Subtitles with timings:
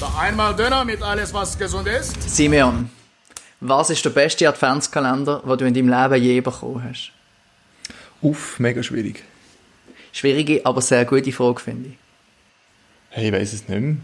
[0.00, 2.22] Da einmal Döner mit alles, was gesund ist.
[2.22, 2.88] Simeon,
[3.60, 7.12] was ist der beste Adventskalender, den du in deinem Leben je bekommen hast?
[8.22, 9.22] Uff, mega schwierig.
[10.12, 11.96] Schwierige, aber sehr gute Frage, finde ich.
[13.10, 13.96] Hey, ich weiß es nicht mehr.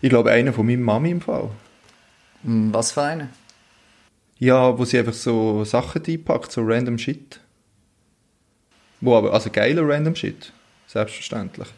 [0.00, 1.50] Ich glaube, einer von meiner Mami im Fall.
[2.42, 3.28] Hm, Was für eine?
[4.40, 7.38] Ja, wo sie einfach so Sachen einpackt, so random Shit.
[9.00, 10.52] Wo aber, also geiler random Shit.
[10.88, 11.68] Selbstverständlich.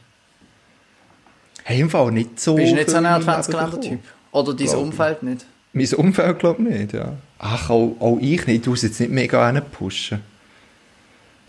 [1.68, 2.54] Hey, im Fall nicht so.
[2.54, 3.98] Bist du nicht so ein Adventskalender-Typ?
[4.30, 5.44] Oder dein Glaub Umfeld nicht?
[5.72, 7.14] Mein Umfeld glaube ich nicht, ja.
[7.40, 8.48] Ach, auch, auch ich nicht.
[8.58, 10.20] Ich tue es jetzt nicht mega pushen.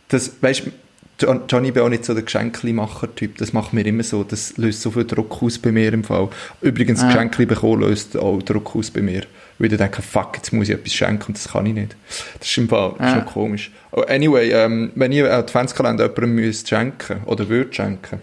[0.08, 0.64] Das, weißt
[1.20, 3.38] du, Johnny bin auch nicht so der Geschenkli-Macher-Typ.
[3.38, 4.24] Das macht mir immer so.
[4.24, 6.30] Das löst so viel Druck aus bei mir im Fall.
[6.62, 7.08] Übrigens, Ah.
[7.08, 9.22] Geschenkli bekommen löst auch Druck aus bei mir.
[9.60, 11.96] Weil ich denke, fuck, jetzt muss ich etwas schenken und das kann ich nicht.
[12.40, 13.14] Das ist im Fall Ah.
[13.14, 13.70] schon komisch.
[13.92, 18.20] Oh, anyway, ähm, wenn ihr einen Adventskalender jemandem müsst schenken oder würdet schenken,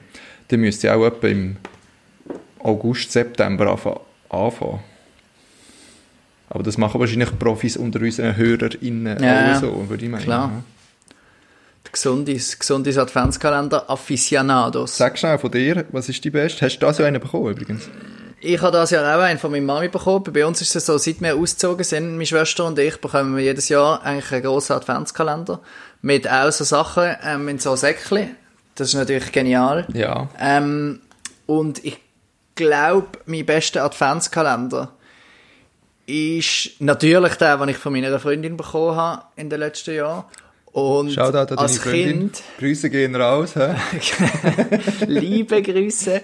[0.48, 1.56] dann müsst ihr auch etwa im
[2.64, 3.78] August, September
[4.30, 4.80] anfangen.
[6.48, 10.22] Aber das machen wahrscheinlich Profis unter unseren HörerInnen Ja, auch so, würde ich meinen.
[10.24, 10.50] klar.
[10.54, 10.62] ja.
[11.92, 14.96] Gesundis, Gesundis Adventskalender Aficionados.
[14.96, 16.66] Sag schnell von dir, was ist die beste?
[16.66, 17.88] Hast du das ja einen bekommen übrigens?
[18.40, 20.24] Ich habe das Jahr auch einen von meiner Mami bekommen.
[20.32, 23.44] Bei uns ist es so, seit wir ausgezogen sind, meine Schwester und ich, bekommen wir
[23.44, 25.60] jedes Jahr eigentlich einen grossen Adventskalender.
[26.02, 28.36] Mit auch so Sachen, ähm, in so Säckchen.
[28.74, 29.86] Das ist natürlich genial.
[29.94, 30.28] Ja.
[30.38, 31.00] Ähm,
[31.46, 31.98] und ich
[32.54, 34.92] glaube, mein bester Adventskalender
[36.06, 40.24] ist natürlich der, den ich von meiner Freundin bekommen habe in den letzten Jahren.
[40.74, 42.32] Und Schau da an als Freundin.
[42.32, 43.54] Kind, Grüße gehen raus.
[43.54, 43.76] Hä?
[45.06, 46.20] liebe Grüße.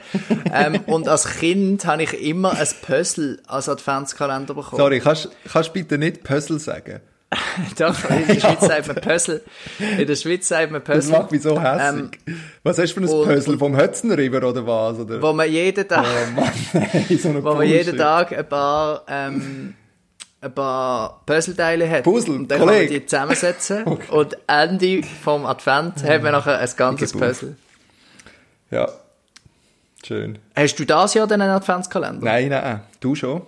[0.53, 4.83] ähm, und als Kind habe ich immer ein Puzzle als Adventskalender bekommen.
[4.83, 7.01] Sorry, kannst du bitte nicht Puzzle sagen?
[7.79, 9.43] Doch, in der Schweiz sagt man Puzzle.
[9.99, 11.19] In der Schweiz sagt man Das Puzzle.
[11.19, 12.19] macht mich so hässlich.
[12.65, 13.57] was hast du für ein Puzzle?
[13.59, 14.99] Vom Hötzenriver oder was?
[14.99, 15.23] Oder?
[15.23, 17.97] Wo man jeden Tag, Oh Mann, nein, so wo man jeden.
[17.97, 19.75] Tag ein paar, ähm,
[20.41, 22.03] ein paar Puzzleteile hat.
[22.03, 23.01] Puzzle, und dann kann man Kollege.
[23.01, 23.85] die zusammensetzen.
[23.85, 27.13] Und Ende vom Advent haben wir nachher ein ganzes.
[27.13, 27.57] Puzzle.
[28.73, 28.89] Ja.
[30.05, 30.39] Schön.
[30.57, 32.25] Hast du das Jahr denn einen Adventskalender?
[32.25, 32.81] Nein, nein.
[33.01, 33.43] Du schon?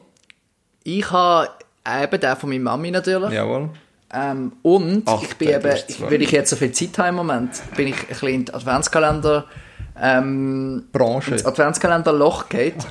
[0.84, 1.48] Ich habe
[1.86, 3.30] eben den von meiner Mami natürlich.
[3.32, 3.70] Jawohl.
[4.12, 7.14] Ähm, und Ach, ich bin der eben, weil ich jetzt so viel Zeit habe im
[7.14, 9.46] Moment, bin ich ein bisschen in den Adventskalender,
[9.98, 11.32] ähm, Branche.
[11.32, 12.76] ins Adventskalender-Loch geht.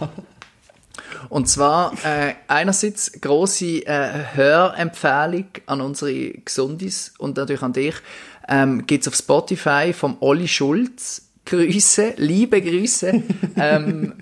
[1.30, 7.96] Und zwar äh, einerseits große äh, Hörempfehlung an unsere Gesundis und natürlich an dich.
[8.50, 11.30] Ähm, gibt's auf Spotify vom Olli Schulz.
[11.46, 13.24] Grüße, liebe Grüße.
[13.56, 14.14] ähm,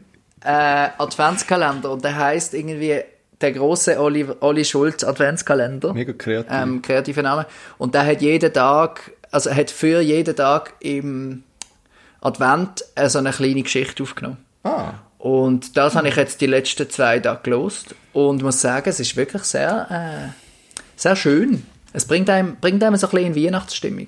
[0.43, 1.91] äh, Adventskalender.
[1.91, 3.01] Und der heißt irgendwie
[3.41, 6.51] der große Olli, Olli Schulz Adventskalender Mega kreativ.
[6.51, 7.45] ähm, kreativer Name.
[7.77, 11.43] Und der hat jeden Tag, also hat für jeden Tag im
[12.21, 14.37] Advent so eine kleine Geschichte aufgenommen.
[14.63, 18.99] ah, Und das habe ich jetzt die letzten zwei Tage gelost und muss sagen, es
[18.99, 20.29] ist wirklich sehr, äh,
[20.95, 21.65] sehr schön.
[21.93, 24.07] Es bringt einem, bringt einem so ein bisschen in Weihnachtsstimmung.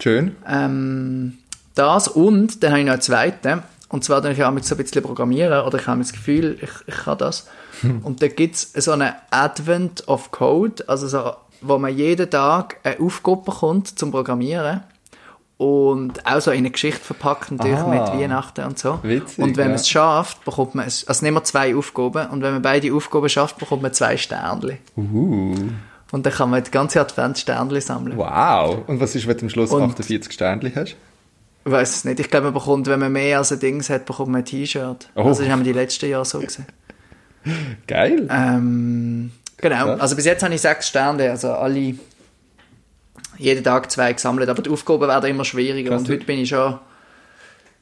[0.00, 0.36] schön.
[0.48, 1.38] Ähm,
[1.74, 3.62] das und dann habe ich noch einen zweiten.
[3.88, 6.58] Und zwar, dann ich auch mit so ein bisschen programmieren oder ich habe das Gefühl,
[6.60, 7.46] ich, ich kann das.
[8.02, 12.76] Und da gibt es so eine Advent of Code, also so, wo man jeden Tag
[12.84, 14.82] eine Aufgabe bekommt zum Programmieren.
[15.56, 17.88] Und auch so in eine Geschichte verpackt, natürlich Ah.
[17.88, 19.00] mit Weihnachten und so.
[19.02, 19.68] Witzig, und wenn ja.
[19.70, 22.94] man es schafft, bekommt man es, also nehmen wir zwei Aufgaben, und wenn man beide
[22.94, 24.78] Aufgaben schafft, bekommt man zwei Sternchen.
[24.96, 25.56] Uh,
[26.12, 28.16] Und dann kann man die ganze Advent Sternchen sammeln.
[28.16, 28.78] wow.
[28.86, 30.94] Und was ist, wenn du am Schluss Und- 48 Sternchen hast?
[31.64, 32.20] Ich weiß es nicht.
[32.20, 35.10] Ich glaube, man bekommt, wenn man mehr als ein Dings hat, bekommt man ein T-Shirt.
[35.16, 35.22] Oh.
[35.24, 36.66] Also das haben wir die letzten Jahre so gesehen.
[37.86, 38.28] Geil.
[38.30, 39.84] Ähm, genau.
[39.84, 40.00] Krass.
[40.00, 41.94] Also bis jetzt habe ich sechs Sterne, also alle
[43.38, 46.02] jeden Tag zwei gesammelt, aber die Aufgaben werden immer schwieriger Krass.
[46.02, 46.78] und heute bin ich schon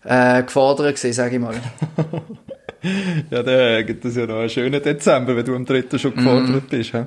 [0.04, 1.54] äh, gefordert gewesen, sage ich mal.
[3.30, 5.98] Ja, dann gibt es ja noch einen schönen Dezember, wenn du am 3.
[5.98, 6.92] schon gefordert bist.
[6.92, 7.02] He?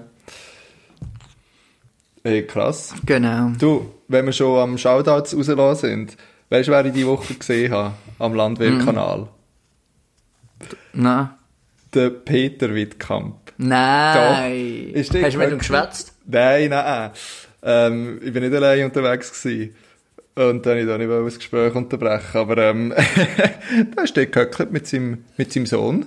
[2.23, 2.93] Ey, krass.
[3.05, 3.51] Genau.
[3.57, 6.17] Du, wenn wir schon am Shoutouts rausgelassen sind,
[6.49, 7.93] weißt du, wer ich die Woche gesehen habe?
[8.17, 9.27] Am Landwehrkanal?
[10.93, 11.29] Nein.
[11.93, 13.35] Der Peter Wittkamp.
[13.57, 14.93] Nein.
[14.95, 16.13] Hast du mit ihm geschwätzt?
[16.25, 17.11] Nein, nein.
[17.61, 19.75] Ähm, ich bin nicht allein unterwegs gewesen.
[20.35, 22.37] Und dann wollte ich da nicht das Gespräch unterbrechen.
[22.37, 22.93] Aber ähm,
[23.95, 26.05] da ist der gehöckelt mit seinem, mit seinem Sohn.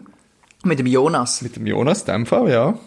[0.64, 1.42] Mit dem Jonas.
[1.42, 2.78] Mit dem Jonas, in dem Fall, ja.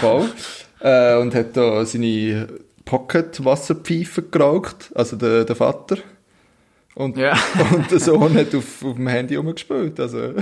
[0.00, 0.28] Voll.
[0.80, 2.48] äh, und hat da seine
[2.86, 5.98] Pocket-Wasserpfeife geraucht, also der, der Vater.
[6.94, 7.38] Und, Ja.
[7.74, 10.00] und der Sohn hat auf, auf dem Handy rumgespielt.
[10.00, 10.34] Also,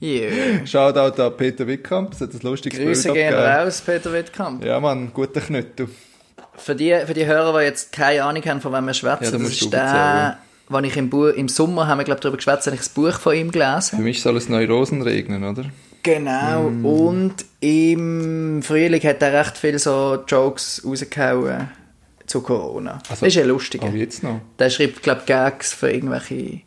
[0.00, 0.64] Yeah.
[0.64, 4.64] Shoutout an Peter Wittkamp, es hat ein lustiges Grüße Bild gehen raus, Peter Wittkamp.
[4.64, 5.88] Ja, Mann, guter Knüttel.
[6.56, 9.32] Für die, für die Hörer, die jetzt keine Ahnung haben, von wem wir Ja, schwätzen,
[9.32, 12.66] da das ist der, wenn ich im, Bu im Sommer, haben wir glaube darüber geschwätzt,
[12.66, 13.96] habe ich das Buch von ihm gelesen.
[13.96, 15.64] Für mich soll es Neurosen regnen, oder?
[16.02, 16.70] Genau.
[16.70, 16.86] Mm.
[16.86, 21.70] Und im Frühling hat er recht viele so Jokes rausgehauen
[22.26, 23.00] zu Corona.
[23.08, 23.82] Also, das ist ja lustig.
[23.82, 24.40] Aber jetzt noch.
[24.58, 26.60] Der schreibt, glaube ich, Gags für irgendwelche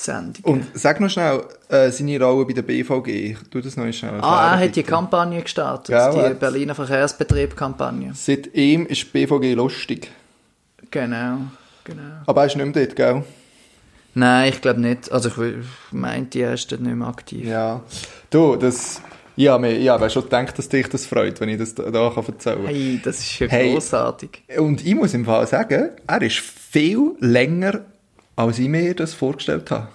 [0.00, 0.44] Sendungen.
[0.44, 3.36] Und sag noch schnell, äh, seine Rolle bei der BVG.
[3.50, 4.20] Tu das noch schnell.
[4.20, 4.84] ah, er hat die.
[4.84, 5.88] Kampagne gestartet.
[5.88, 6.38] Ja, die was?
[6.38, 8.12] Berliner Verkehrsbetrieb-Kampagne.
[8.14, 10.10] Seit ihm ist die BVG lustig.
[10.92, 11.38] Genau.
[11.82, 12.02] genau.
[12.26, 13.24] Aber er ist nicht mehr dort, gell?
[14.14, 15.10] Nein, ich glaube nicht.
[15.10, 15.54] Also ich
[15.90, 17.44] meinte, er ist dort nicht mehr aktiv.
[17.44, 17.82] Ja.
[18.30, 19.02] Du, das...
[19.34, 22.24] Ja, ich habe schon gedacht, dass dich das freut, wenn ich das da, da kann
[22.26, 22.66] erzählen kann.
[22.66, 23.72] Hey, das ist ja Hey.
[23.72, 24.42] großartig.
[24.58, 27.82] Und ich muss im Fall sagen, er ist viel länger,
[28.38, 29.88] als ich mir das vorgestellt habe.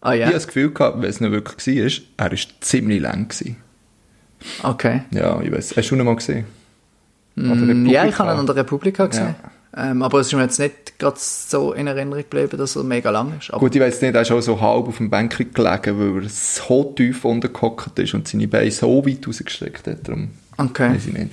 [0.00, 0.26] Ah Ich ja?
[0.26, 3.28] habe das Gefühl gehabt, wenn es nicht wirklich war, er war ziemlich lang.
[3.28, 3.56] Gewesen.
[4.62, 5.02] Okay.
[5.10, 5.76] Ja, ich weiß.
[5.76, 6.44] Hast du ihn mal gesehen?
[7.34, 9.34] Mm, Ja, ich habe ihn an der Republika gesehen.
[9.76, 13.10] Ähm, aber es ist mir jetzt nicht gerade so in Erinnerung geblieben, dass er mega
[13.10, 13.50] lang ist.
[13.50, 16.22] Aber Gut, ich weiß nicht, er ist auch so halb auf dem Bänkchen gelegen, weil
[16.24, 20.08] er so tief unten gehockt ist und seine Beine so weit rausgestreckt hat.
[20.08, 20.94] Darum okay.
[20.94, 21.30] weiß ich nicht.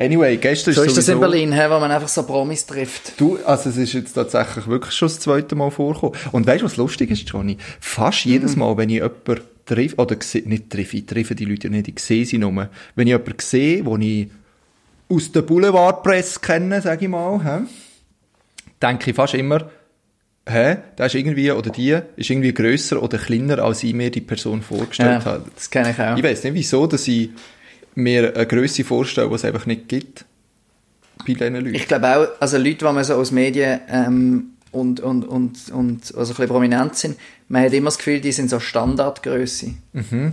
[0.00, 3.20] Anyway, gestern So ist das in Berlin, he, wo man einfach so Promis trifft.
[3.20, 6.18] Du, also es ist jetzt tatsächlich wirklich schon das zweite Mal vorgekommen.
[6.32, 7.58] Und weißt du, was lustig ist, Johnny?
[7.80, 10.16] Fast jedes Mal, wenn ich jemanden treffe, oder
[10.46, 12.70] nicht treffe, ich treffe die Leute nicht, ich sehe sie nur.
[12.94, 14.28] Wenn ich jemanden sehe, den ich
[15.10, 17.64] aus der Boulevardpresse kenne, sage ich mal, hä,
[18.80, 19.70] denke ich fast immer,
[20.48, 24.22] hä, der ist irgendwie, oder die, ist irgendwie grösser oder kleiner, als ich mir die
[24.22, 25.44] Person vorgestellt Ja, habe.
[25.54, 26.16] das kenne ich auch.
[26.16, 27.30] Ich weiß nicht, wieso, dass ich
[28.02, 30.24] mir eine Größe vorstelle, die es einfach nicht gibt.
[31.18, 31.74] Bei diesen Leuten.
[31.74, 36.14] Ich glaube auch, also Leute, die man so aus Medien ähm, und, und, und, und
[36.16, 37.16] also ein bisschen prominent sind,
[37.48, 39.74] man hat immer das Gefühl, die sind so Standardgröße.
[39.92, 40.32] Mhm.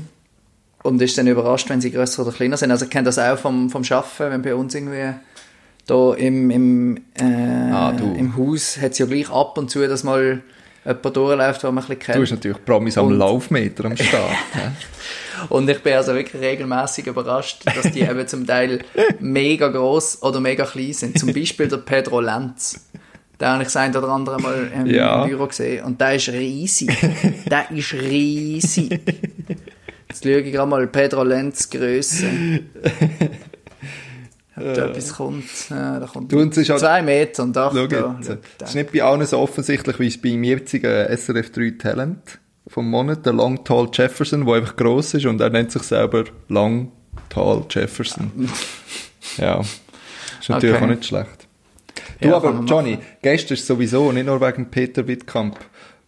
[0.83, 2.71] Und ist dann überrascht, wenn sie größer oder kleiner sind.
[2.71, 5.15] Also ich kenne das auch vom, vom Arbeiten, wenn bei uns irgendwie
[5.87, 10.03] da im, im, äh, Ah, im Haus hat es ja gleich ab und zu, dass
[10.03, 10.41] mal
[10.87, 12.17] jemand durchläuft, den man ein bisschen kennt.
[12.17, 14.31] Du hast natürlich Promis am Und- Laufmeter am Start.
[15.49, 18.79] Und ich bin also wirklich regelmäßig überrascht, dass die eben zum Teil
[19.19, 21.19] mega groß oder mega klein sind.
[21.19, 22.87] Zum Beispiel der Pedro Lenz.
[23.39, 25.23] Den habe ich das ein oder andere Mal im Ja.
[25.25, 25.83] Büro gesehen.
[25.85, 26.89] Und der ist riesig.
[27.45, 28.99] Der ist riesig.
[30.09, 32.25] Jetzt schaue ich gerade mal Pedro Lenz Größe.
[34.57, 35.43] Ob da etwas kommt.
[35.69, 37.75] Ja, da kommt Du, halt- zwei Meter und acht.
[37.75, 38.19] Schau da.
[38.25, 38.33] Schau,
[38.63, 42.89] Es ist nicht bei allen so offensichtlich, wie es beim jetzigen SRF 3 Talent vom
[42.89, 46.91] Monat, der Long Tall Jefferson, der einfach gross ist und er nennt sich selber Long
[47.29, 48.31] Tall Jefferson.
[49.37, 49.61] ja.
[50.39, 50.83] Ist natürlich Okay.
[50.85, 51.47] auch nicht schlecht.
[52.19, 55.57] Du, Ja, aber Johnny, gestern ist sowieso nicht nur wegen Peter Wittkamp,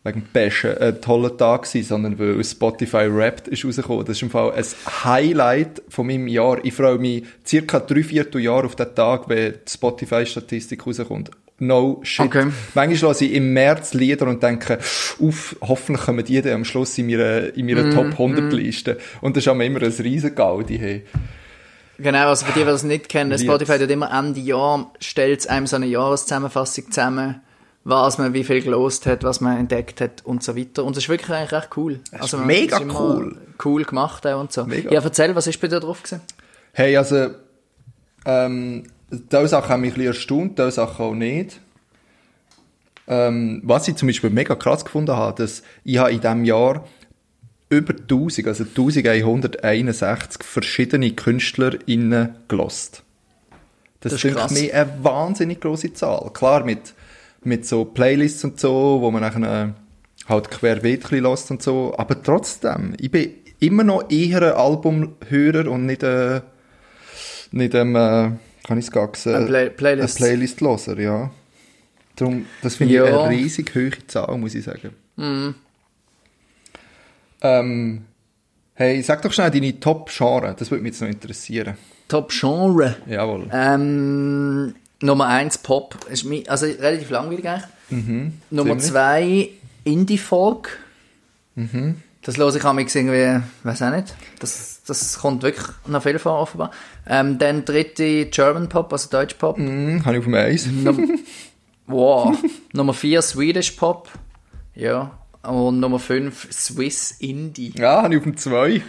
[0.04, 4.06] wegen Bashen, ein toller Tag gewesen, sondern weil Spotify Wrapped ist rausgekommen.
[4.06, 4.66] Das ist im Fall ein
[5.04, 6.64] Highlight von meinem Jahr.
[6.64, 11.32] Ich freue mich circa drei Vierteljahr auf den Tag, wenn die Spotify-Statistik rauskommt.
[11.62, 12.26] No shit.
[12.26, 12.48] Okay.
[12.74, 14.80] Manchmal höre ich im März Lieder und denke,
[15.20, 18.98] uff, hoffentlich kommen die dann am Schluss in meiner, in Mhm, meiner Top 100 Liste.
[19.20, 20.78] Und das ist auch immer ein riesen Gaudi.
[20.78, 21.04] Hey.
[21.98, 23.38] Genau, also für die, die das nicht kennen.
[23.38, 27.42] Spotify tut immer Ende Jahr, stellt einem so eine Jahreszusammenfassung zusammen,
[27.84, 30.84] was man wie viel gelost hat, was man entdeckt hat und so weiter.
[30.84, 32.00] Und das ist wirklich eigentlich recht cool.
[32.12, 33.38] Also ist man- mega cool.
[33.64, 34.66] Cool gemacht auch und so.
[34.66, 34.92] Mega.
[34.92, 36.22] Ja, erzähl, was ist bei dir drauf gewesen?
[36.74, 37.30] Hey, also,
[38.26, 41.60] ähm, diese Sachen haben mich ein bisschen erstaunt, diese Sachen auch nicht.
[43.08, 46.86] Ähm, was ich zum Beispiel mega krass gefunden habe, dass ich habe in diesem Jahr
[47.70, 53.04] über 1000, also 1161 verschiedene KünstlerInnen gelost.
[54.02, 54.52] Das, Das ist krass.
[54.52, 56.30] mir eine wahnsinnig große Zahl.
[56.34, 56.94] Klar, mit,
[57.44, 62.22] mit so Playlists und so, wo man nachher äh, halt querbeet hört und so, aber
[62.22, 66.42] trotzdem, ich bin immer noch eher ein Albumhörer und nicht, äh,
[67.52, 68.32] nicht ähm, äh,
[68.68, 70.18] kann ich es gar sagen, Ein Play- Playlist.
[70.18, 71.32] ein Playlist-Loser, ja.
[72.16, 73.06] Darum, das finde ich Ja.
[73.24, 74.92] eine riesig hohe Zahl, muss ich sagen.
[77.42, 78.02] Ähm,
[78.74, 81.76] hey, sag doch schnell deine Top-Genre, das würde mich jetzt noch interessieren.
[82.08, 82.98] Top Genre.
[83.08, 83.48] Jawohl.
[83.54, 85.96] Ähm, Nummer eins Pop.
[86.10, 87.70] Ist mi- also relativ langweilig eigentlich.
[88.50, 88.86] Nummer ziemlich.
[88.86, 89.50] zwei
[89.84, 90.80] Indie-Folk.
[92.22, 94.14] Das höre ich am irgendwie, weiß auch nicht.
[94.40, 96.72] Das, das kommt wirklich noch viel vor, offenbar.
[97.08, 99.58] Ähm, dann dritte German Pop, also Deutsch Pop.
[99.58, 100.68] Hm, habe ich auf dem Eis.
[101.88, 102.38] Wow.
[102.72, 104.10] Nummer vier Swedish Pop.
[104.76, 105.12] Ja.
[105.42, 107.72] Und Nummer fünf Swiss Indie.
[107.78, 108.82] Ja, habe ich auf dem 2.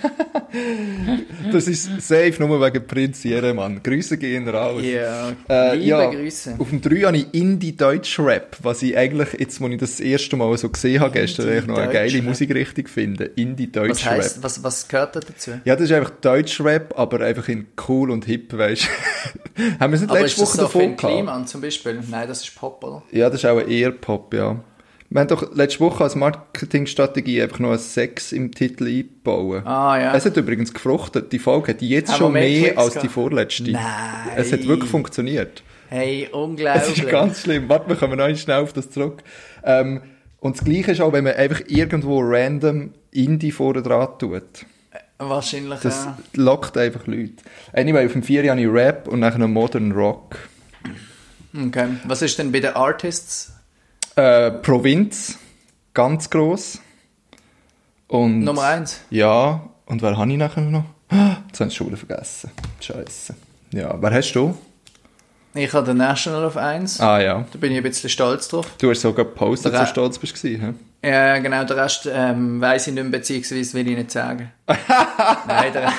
[1.52, 3.80] das ist safe nur wegen Prinz Jeremann.
[3.80, 4.82] Grüße gehen raus.
[4.82, 5.30] Ja.
[5.48, 6.56] Äh, Liebe ja, Grüße.
[6.58, 10.58] Auf dem 3 habe ich Indie-Deutsch-Rap, was ich eigentlich, jetzt, wo ich das erste Mal
[10.58, 12.20] so gesehen habe, gestern, eigentlich noch eine geile.
[12.20, 13.26] Musikrichtung finde.
[13.26, 14.12] Was Indie-Deutsch-Rap.
[14.18, 15.52] heißt, was, was gehört da dazu?
[15.64, 18.88] Ja, das ist einfach Deutsch-Rap, aber einfach in cool und hip, weißt
[19.56, 19.62] du.
[19.78, 20.98] Haben wir es nicht Aber letzte Woche so davon gehabt?
[20.98, 22.02] Kliman zum Beispiel?
[22.10, 23.04] Nein, das ist Pop, oder?
[23.12, 24.58] Ja, das ist auch eher Pop, ja.
[25.12, 29.66] Wir haben doch letzte Woche als Marketingstrategie einfach noch ein Sex im Titel einbauen.
[29.66, 30.14] Ah, ja.
[30.14, 31.32] Es hat übrigens gefruchtet.
[31.32, 33.72] Die Folge hat jetzt Haben schon mehr Klicks als die vorletzte.
[33.72, 33.82] Nein.
[34.36, 35.64] Es hat wirklich funktioniert.
[35.88, 36.98] Hey, Es unglaublich.
[36.98, 37.68] ist ganz schlimm.
[37.68, 39.24] Warte, wir kommen noch schnell auf das zurück.
[39.64, 40.00] Ähm,
[40.38, 44.44] und das Gleiche ist auch, wenn man einfach irgendwo random Indie vorne dran tut.
[45.18, 46.18] Wahrscheinlich, Das ja.
[46.34, 47.32] lockt einfach Leute.
[47.72, 50.36] Anyway, auf dem 4 habe ich Rap und nachher noch Modern Rock.
[51.52, 51.88] Okay.
[52.04, 53.52] Was ist denn bei den Artists?
[54.16, 55.38] Äh, Provinz,
[55.94, 56.80] ganz gross.
[58.08, 59.00] Und Nummer eins?
[59.10, 60.84] Ja, und wer habe ich nachher noch?
[61.10, 62.50] Jetzt habe ich die Schule vergessen.
[62.80, 63.34] Scheiße.
[63.72, 64.56] Ja, wer hast du?
[65.54, 67.00] Ich habe den National auf 1.
[67.00, 67.44] Ah ja.
[67.52, 68.66] Da bin ich ein bisschen stolz drauf.
[68.78, 70.44] Du hast sogar gepostet, dass du stolz bist.
[71.02, 74.52] Ja, genau, den Rest ähm, weiss ich nicht mehr, beziehungsweise will ich nicht sagen.
[74.66, 75.92] Nein, der,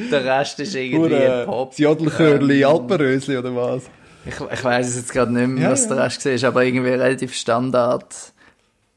[0.10, 1.70] der Rest ist irgendwie Hure, Pop.
[1.70, 3.84] Das Jodelchörli, Alpenrösli oder was?
[4.28, 5.94] Ich, ich weiss es jetzt gerade nicht mehr, Ja, was ja.
[5.94, 8.14] der Rest war, aber irgendwie relativ Standard.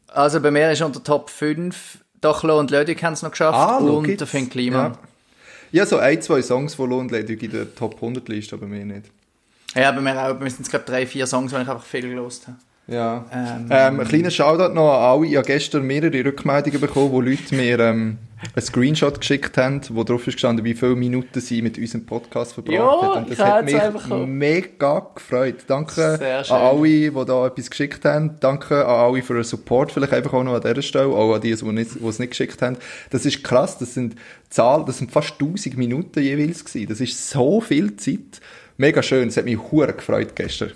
[0.07, 3.77] Also bei mir ist unter Top 5 Dochlo und Lödig haben es noch geschafft Ah,
[3.77, 4.19] und jetzt.
[4.19, 4.91] der Finn Kliman.
[4.91, 5.79] Ja.
[5.81, 8.85] ja, so ein, zwei Songs von Lohn ledig in der Top 100 Liste, aber mir
[8.85, 9.05] nicht.
[9.73, 10.33] Ja, bei mir auch.
[10.33, 12.57] Bei mir sind es glaube drei, vier Songs, die ich einfach viel gelost habe.
[12.87, 13.25] Ja.
[13.31, 15.27] Ähm, Ähm, ein kleiner Shoutout noch an alle.
[15.27, 18.17] Ich habe gestern mehrere Rückmeldungen bekommen, wo Leute mir ähm,
[18.55, 22.53] einen Screenshot geschickt haben, wo drauf ist gestanden, wie viele Minuten sie mit unserem Podcast
[22.53, 23.23] verbracht Ja, haben.
[23.25, 25.55] Und ich das hat einfach mich auch- mega gefreut.
[25.67, 26.19] Danke
[26.49, 28.35] an alle, die da etwas geschickt haben.
[28.39, 31.41] Danke an alle für den Support, vielleicht einfach auch noch an dieser Stelle, auch an
[31.41, 32.77] die, die, es nicht geschickt haben.
[33.09, 34.15] Das ist krass, das sind
[34.49, 36.87] Zahlen, das sind fast 1000 Minuten jeweils gewesen.
[36.89, 38.41] Das ist so viel Zeit.
[38.77, 40.71] Mega schön, es hat mich hure gefreut gestern.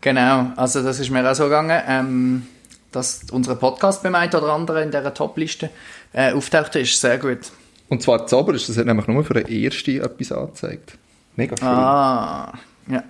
[0.00, 2.46] Genau, also das ist mir auch so gegangen, ähm,
[2.90, 5.70] dass unser Podcast beim einen oder anderen in dieser Top-Liste
[6.12, 7.40] äh, auftauchte, ist sehr gut.
[7.88, 10.96] Und zwar das Oberste, das hat nämlich nur für den ersten etwas angezeigt.
[11.36, 11.68] Mega cool.
[11.68, 12.52] Ah,
[12.88, 13.02] ja.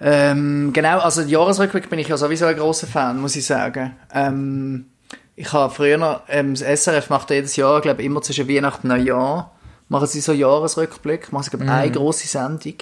[0.00, 3.96] Ähm, genau, also Jahresrückblick bin ich ja sowieso ein großer Fan, muss ich sagen.
[4.14, 4.86] Ähm,
[5.34, 9.52] ich habe früher, ähm, das SRF macht jedes Jahr, glaube immer zwischen Weihnachten und Neujahr,
[9.88, 12.74] machen sie so Jahresrückblick, machen sie, glaube eine große Sendung.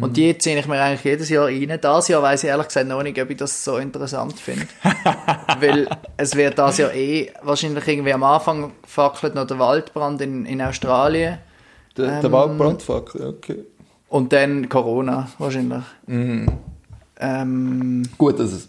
[0.00, 1.78] Und die ziehe ich mir eigentlich jedes Jahr rein.
[1.80, 4.66] Das Jahr weiß ich ehrlich gesagt noch nicht, ob ich das so interessant finde.
[5.60, 10.46] Weil es wird das Jahr eh wahrscheinlich irgendwie am Anfang gefackelt noch der Waldbrand in,
[10.46, 11.38] in Australien.
[11.96, 13.64] Der, der Waldbrandfuck, okay.
[14.08, 15.84] Und dann Corona, wahrscheinlich.
[16.06, 18.68] Ähm, Gut, dass es...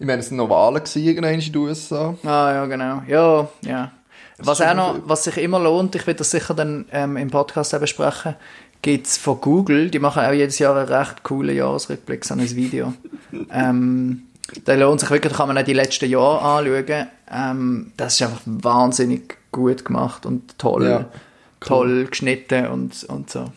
[0.00, 2.14] Ich meine, es waren noch Wahlen in den USA.
[2.22, 3.02] ah, ja, genau.
[3.08, 3.92] Ja, ja.
[4.38, 7.74] Was auch noch, was sich immer lohnt, ich will das sicher dann ähm, im Podcast
[7.74, 8.34] auch besprechen,
[8.82, 12.50] gibt es von Google, die machen auch jedes Jahr einen recht coolen Jahresrückblick, so ein
[12.54, 12.92] Video.
[13.52, 14.22] ähm,
[14.64, 17.06] da lohnt sich wirklich, da kann man auch die letzten Jahre anschauen.
[17.30, 21.06] Ähm, das ist einfach wahnsinnig gut gemacht und toll, Ja, cool.
[21.60, 23.50] toll geschnitten und, und so.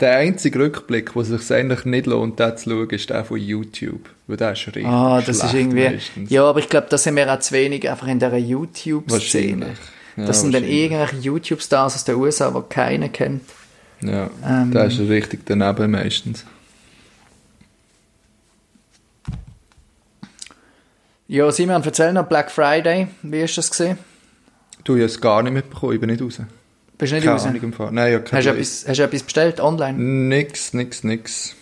[0.00, 3.36] Der einzige Rückblick, wo es sich eigentlich nicht lohnt, den zu schauen, ist der von
[3.38, 4.08] YouTube.
[4.26, 5.90] Weil der ist richtig Ah, das ist irgendwie.
[5.90, 6.28] meistens.
[6.30, 9.12] Ja, aber ich glaube, das sind wir auch zu wenig einfach in dieser YouTube-Szene.
[9.66, 9.78] Wahrscheinlich.
[10.16, 13.42] Ja, das sind dann irgendwelche YouTube-Stars aus den USA, die keiner kennt.
[14.00, 14.72] Ja, Ähm.
[14.72, 16.44] der ist richtig daneben meistens.
[21.28, 23.08] Ja, Simon, erzähl noch Black Friday.
[23.22, 23.98] Wie hast du das gesehen?
[24.84, 26.40] Du, ich habe es gar nicht mitbekommen, ich bin nicht raus.
[26.98, 27.46] Bist du nicht Keine raus?
[27.46, 27.90] Ahnung im Fall.
[27.92, 29.98] Nein, ich habe Hast du, keine etwas, hast du etwas bestellt online?
[29.98, 31.54] Nix, nix, nix.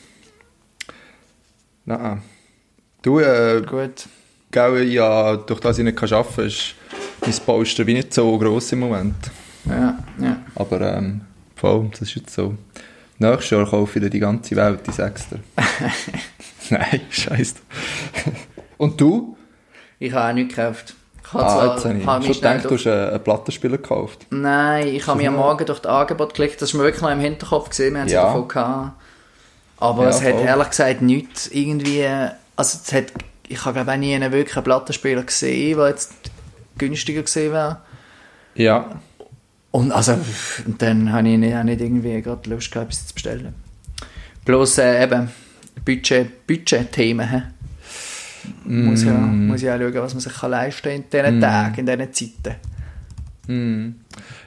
[1.85, 2.23] Nein.
[3.03, 4.07] Du, äh, Gut.
[4.51, 6.75] gell, ja, durch das ich nicht kann arbeiten kann, ist
[7.23, 9.17] mein Poster wie nicht so gross im Moment.
[9.67, 10.37] Ja, ja.
[10.55, 11.23] Aber, ähm,
[11.57, 12.55] voll, das ist jetzt so.
[13.19, 15.39] Nächstes Jahr kaufe ich dir die ganze Welt, die Sechster.
[16.71, 17.57] Nein, scheiße.
[18.79, 19.37] Und du?
[19.99, 20.95] Ich habe auch nichts gekauft.
[21.23, 24.27] Ich habe Ah, zwar- jetzt habe ich schon gedacht, du durch- hast einen, Plattenspieler gekauft.
[24.31, 26.61] Nein, ich habe mich am Morgen durch das Angebot geklickt.
[26.63, 27.93] Das ist mir wirklich noch im Hinterkopf gesehen.
[27.95, 28.23] Wir haben es Ja.
[28.23, 28.27] ja.
[28.29, 28.93] davon gehabt.
[29.79, 30.41] Aber Ja, es hat voll.
[30.45, 32.07] ehrlich gesagt nichts irgendwie.
[32.57, 33.05] Also, es hat,
[33.49, 36.13] ich habe glaube ich nie einen wirklichen Plattenspieler gesehen, der jetzt
[36.81, 37.79] günstiger gesehen wäre.
[38.55, 39.01] Ja.
[39.71, 40.19] Und also,
[40.79, 43.55] dann habe ich nicht, auch nicht irgendwie gerade Lust gehabt, etwas zu bestellen.
[44.45, 45.31] Bloß äh, eben
[45.85, 47.29] Budget, Budget-Themen.
[47.29, 47.43] hä?
[48.65, 51.87] Muss, ja, muss ja auch schauen, was man sich kann leisten kann in diesen Tagen,
[51.87, 52.57] in diesen Zeiten.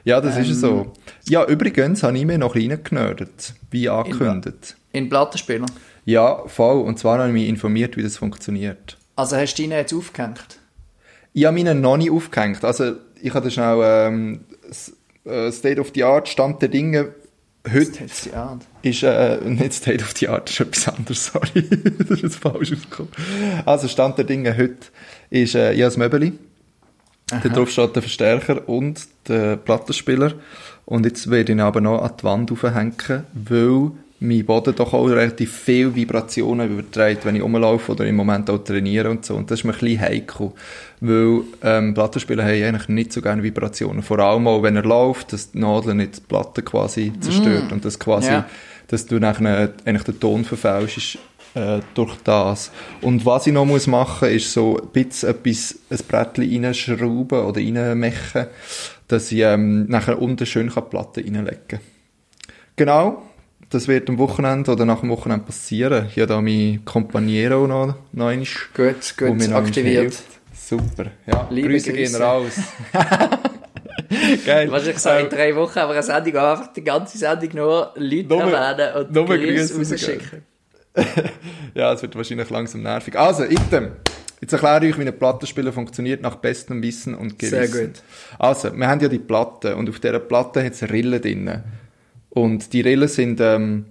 [0.04, 0.54] Ja, das ist Ähm.
[0.54, 0.92] so.
[1.28, 4.76] Ja, übrigens habe ich mir noch reingenördet, wie angekündigt.
[4.92, 5.66] In Plattenspieler.
[6.04, 6.82] Ja, voll.
[6.82, 8.98] Und zwar habe ich mich informiert, wie das funktioniert.
[9.16, 10.58] Also hast du ihn jetzt aufgehängt?
[11.34, 12.64] Ich habe meinen noch nicht aufgehängt.
[12.64, 14.40] Also, ich hatte schnell ähm,
[15.24, 17.12] äh, State of the Art, Stand der Dinge.
[17.70, 18.66] Heute Das hat die Art.
[18.82, 21.68] ist äh, nicht State of the Art, ist etwas anderes, sorry.
[21.98, 23.10] das ist jetzt falsch ausgekommen.
[23.66, 24.86] Also, Stand der Dinge heute
[25.30, 26.32] ist äh, ich habe das Möbeli.
[27.26, 30.34] Da drauf steht der Verstärker und der Plattenspieler.
[30.84, 32.94] Und jetzt werde ich ihn aber noch an die Wand aufhängen,
[33.32, 38.48] weil mein Boden doch auch relativ viel Vibrationen überträgt, wenn ich rumlaufe oder im Moment
[38.48, 39.34] auch trainiere und so.
[39.34, 40.52] Und das ist mir ein bisschen heikel,
[41.00, 44.02] weil ähm, Plattenspieler haben eigentlich nicht so gerne Vibrationen.
[44.02, 47.84] Vor allem auch, wenn er läuft, dass die Nadel nicht die Platte quasi zerstört und
[47.84, 48.48] das quasi, Ja.
[48.88, 51.18] dass du nachher eigentlich den Ton verfälschst
[51.54, 52.70] äh, durch das.
[53.02, 57.60] Und was ich noch muss machen, ist so ein bisschen etwas, ein Brettchen reinschrauben oder
[57.60, 58.46] reinmachen,
[59.08, 61.80] dass ich ähm, nachher unten schön kann die Platte reinlegen kann.
[62.76, 63.22] Genau,
[63.70, 66.06] das wird am Wochenende oder nach dem Wochenende passieren.
[66.08, 70.14] Ich habe da mein Companiero noch, noch einmal, Gut, gut aktiviert.
[70.52, 71.46] Super, ja.
[71.50, 72.22] Liebe Grüße gehen Grüße.
[72.22, 72.52] raus.
[74.46, 74.70] Geil.
[74.70, 78.42] Wahrscheinlich so in drei Wochen aber eine Sendung einfach die ganze Sendung nur Leute Nur-
[78.52, 80.42] erwähnen und nur Grüße rausschicken.
[81.74, 83.18] Ja, es wird wahrscheinlich langsam nervig.
[83.18, 83.92] Also, item.
[84.40, 87.66] Jetzt erkläre ich euch, wie ein Plattenspieler funktioniert nach bestem Wissen und Gewissen.
[87.72, 88.02] Sehr gut.
[88.38, 91.62] Also, wir haben ja die Platte und auf dieser Platte hat es Rillen drin.
[92.34, 93.86] Und die Rillen sind, ähm,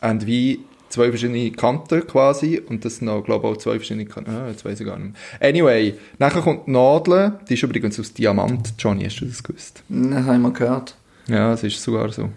[0.00, 4.06] haben wie zwei verschiedene Kanten quasi und das sind auch, glaube ich, auch zwei verschiedene
[4.06, 4.30] Kanten.
[4.30, 5.48] Ah, jetzt weiß ich gar nicht mehr.
[5.48, 8.72] Anyway, nachher kommt die Nadel, die ist übrigens aus Diamant.
[8.78, 9.82] Johnny, hast du das gewusst?
[9.88, 10.96] Das habe ich mal gehört.
[11.28, 12.30] Ja, es ist sogar so.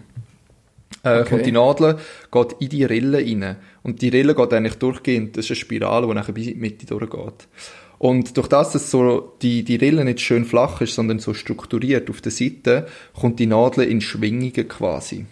[1.02, 1.30] Äh, Okay.
[1.30, 1.98] Kommt die Nadel,
[2.30, 3.56] geht in die Rille rein.
[3.82, 6.60] Und die Rille geht eigentlich durchgehend, das ist eine Spirale, die nachher bis in die
[6.60, 7.46] Mitte durchgeht.
[8.00, 12.08] Und durch das, dass so die, die Rille nicht schön flach ist, sondern so strukturiert
[12.08, 15.26] auf der Seite, kommt die Nadel in Schwingungen quasi.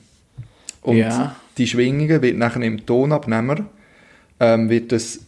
[0.83, 1.35] Und Ja.
[1.57, 3.65] die Schwingungen wird nachher im Tonabnehmer,
[4.39, 5.21] ähm, wird es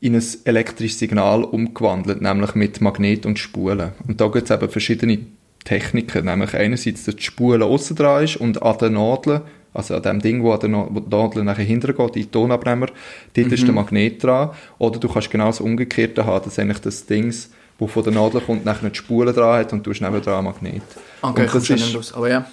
[0.00, 3.90] in ein elektrisches Signal umgewandelt, nämlich mit Magnet und Spulen.
[4.06, 5.18] Und da gibt es eben verschiedene
[5.64, 9.42] Techniken, nämlich einerseits, dass die Spule aussen dran ist und an der Nadel,
[9.78, 12.88] also an dem Ding, wo, der wo die Nadel nachher hintergeht, in den Tonabnehmer,
[13.34, 14.50] dort ist der Magnet dran.
[14.78, 17.32] Oder du kannst genau das Umgekehrte haben, dass eigentlich das Ding,
[17.78, 20.34] wo von der Nadel kommt, nachher die Spule dran hat und du hast neben dran
[20.34, 20.82] einen Magnet.
[21.22, 22.12] Okay, und das ist, raus.
[22.12, 22.44] Aber ja.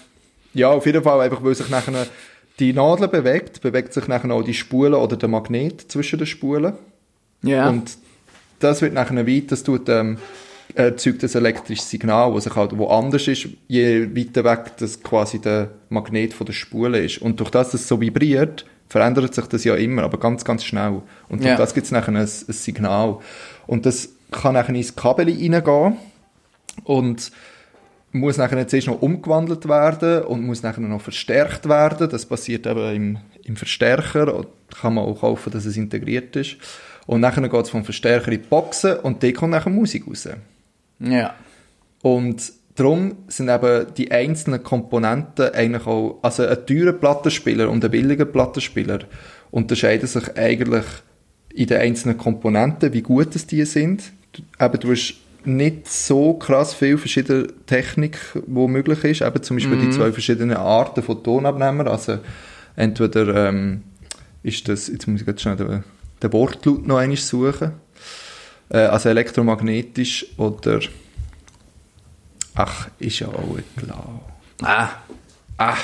[0.53, 2.05] ja, auf jeden Fall, einfach weil sich nachher
[2.60, 6.74] die Nadel bewegt, bewegt sich nachher auch die Spule oder der Magnet zwischen den Spulen.
[7.41, 7.70] Ja.
[7.70, 7.98] Und
[8.60, 10.20] das wird nachher weit, das tut, ähm,
[10.75, 15.39] erzeugt ein elektrisches Signal, das sich halt wo anders ist, je weiter weg das quasi
[15.39, 17.21] der Magnet von der Spule ist.
[17.21, 21.02] Und durch das es so vibriert, verändert sich das ja immer, aber ganz, ganz schnell.
[21.30, 21.56] Und durch Ja.
[21.56, 23.17] das gibt es nachher ein, ein Signal.
[23.67, 25.97] Und das kann nachher ins Kabel reingehen
[26.84, 27.32] und
[28.12, 32.10] muss nachher jetzt erst noch umgewandelt werden und muss nachher noch verstärkt werden.
[32.10, 34.34] Das passiert eben im, im Verstärker.
[34.36, 34.47] Und
[34.80, 36.58] Kann man auch kaufen, dass es integriert ist.
[37.08, 40.28] Und nachher geht es vom Verstärker in die Boxen und dort kommt nachher Musik raus.
[40.99, 41.36] Ja.
[42.01, 47.91] Und darum sind eben die einzelnen Komponenten eigentlich auch, also ein teurer Plattenspieler und ein
[47.91, 48.99] billiger Plattenspieler
[49.51, 50.86] unterscheiden sich eigentlich
[51.53, 54.12] in den einzelnen Komponenten, wie gut es die sind.
[54.60, 59.21] Eben, du hast nicht so krass viel verschiedene Technik, wo möglich ist.
[59.21, 61.88] Eben zum Beispiel die zwei verschiedenen Arten von Tonabnehmer.
[61.88, 62.19] Also
[62.75, 63.84] entweder ähm,
[64.43, 65.84] ist das, jetzt muss ich jetzt schnell den,
[66.21, 67.73] den Wortlaut noch einmal suchen.
[68.69, 70.80] Äh, also elektromagnetisch oder
[72.56, 74.21] Ach, ist ja auch klar.
[74.62, 74.89] Ah,
[75.58, 75.78] Ah,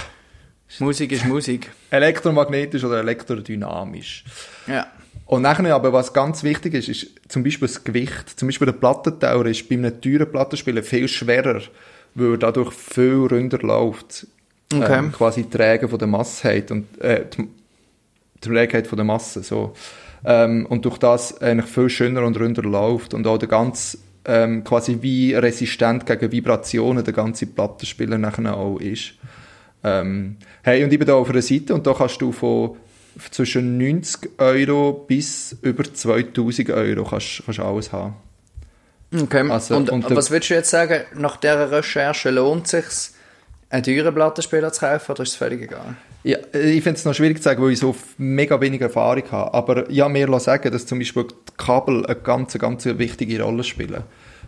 [0.80, 1.70] Musik ist Musik.
[1.90, 4.24] elektromagnetisch oder elektrodynamisch.
[4.68, 4.88] Ja.
[5.26, 8.38] Und nachher aber, was ganz wichtig ist, ist zum Beispiel das Gewicht.
[8.38, 11.62] Zum Beispiel der Plattentauer ist bei einem teuren Plattenspieler viel schwerer,
[12.16, 14.28] weil er dadurch viel runder läuft.
[14.74, 15.00] Okay.
[15.00, 17.48] Ähm, quasi die Träge von der Masse hat und äh, die,
[18.36, 19.74] die Trägheit von der Masse, so.
[20.24, 24.64] Ähm, und durch das eigentlich viel schöner und runder läuft und auch der ganz ähm,
[24.64, 29.14] quasi wie resistent gegen Vibrationen der ganze Plattenspieler nachher auch ist.
[29.84, 32.78] Ähm, hey, und ich bin da auf einer Seite und da kannst du von
[33.32, 38.16] zwischen 90 Euro bis über 2000 Euro kannst, kannst alles haben.
[39.14, 39.50] Okay.
[39.50, 43.16] Also, und, und was würdest du jetzt sagen, nach dieser Recherche lohnt es sich,
[43.70, 45.96] einen teuren Plattenspieler zu kaufen oder ist es völlig egal?
[46.24, 49.54] Ja, ich finde es noch schwierig zu sagen, weil ich so mega wenig Erfahrung habe.
[49.54, 54.04] Aber ja, mir sagen, dass zum Beispiel die Kabel eine ganz, ganz wichtige Rolle spielen.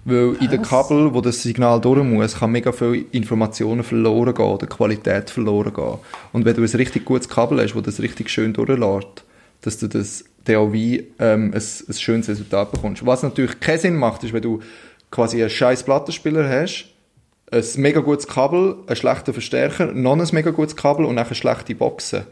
[0.06, 4.46] Weil in den Kabel, wo das Signal durch muss, kann mega viel Informationen verloren gehen
[4.46, 5.98] oder Qualität verloren gehen.
[6.34, 9.24] Und wenn du ein richtig gutes Kabel hast, wo das richtig schön durchlässt,
[9.62, 13.06] dass du das dann auch wie ähm, ein, ein schönes Resultat bekommst.
[13.06, 14.60] Was natürlich keinen Sinn macht, ist, wenn du
[15.10, 16.86] quasi einen scheiß Plattenspieler hast,
[17.54, 21.76] ein mega gutes Kabel, einen schlechten Verstärker, noch ein mega gutes Kabel und nachher schlechte
[21.76, 22.24] Boxen.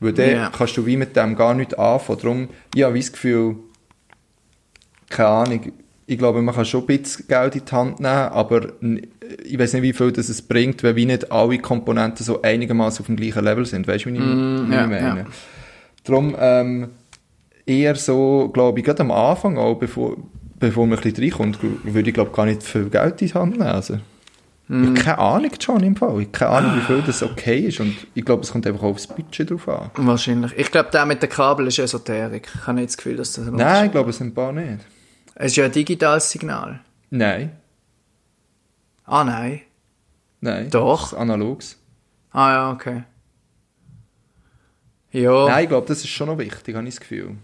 [0.00, 0.50] Weil dann Ja.
[0.56, 2.18] kannst du wie mit dem gar nichts anfangen.
[2.20, 3.56] Darum, ich habe das Gefühl,
[5.08, 5.72] keine Ahnung,
[6.06, 8.66] ich glaube, man kann schon ein bisschen Geld in die Hand nehmen, aber
[9.44, 13.00] ich weiß nicht, wie viel das es bringt, weil wie nicht alle Komponenten so einigermaßen
[13.00, 13.86] auf dem gleichen Level sind.
[13.88, 15.00] Weißt du, wie ich, ja, ich meine?
[15.20, 15.26] ja.
[16.04, 16.88] Darum ähm,
[17.64, 20.16] eher so, glaube ich, gerade am Anfang auch, bevor,
[20.58, 23.52] bevor man ein bisschen reinkommt, würde ich glaube gar nicht viel Geld in die Hand
[23.52, 23.62] nehmen.
[23.62, 23.98] Also.
[24.66, 26.20] Ich habe keine Ahnung, John, im Fall.
[26.22, 27.80] Ich habe keine Ahnung, wie viel das okay ist.
[27.80, 29.90] Und ich glaube, es kommt einfach auch aufs Budget drauf an.
[29.96, 30.52] Wahrscheinlich.
[30.56, 32.48] Ich glaube, der mit den Kabel ist Esoterik.
[32.54, 34.52] Ich habe nicht das Gefühl, dass das ein Nein, ich glaube, es sind ein paar
[34.52, 34.80] nicht.
[35.34, 36.80] Es ist ja ein digitales Signal.
[37.10, 37.52] Nein.
[39.04, 39.60] Ah, nein.
[40.40, 40.70] Nein.
[40.70, 41.12] Doch.
[41.12, 41.78] Analogs.
[42.30, 43.02] Ah, ja, okay.
[45.12, 45.46] Ja.
[45.48, 47.36] Nein, ich glaube, das ist schon noch wichtig, habe ich das Gefühl.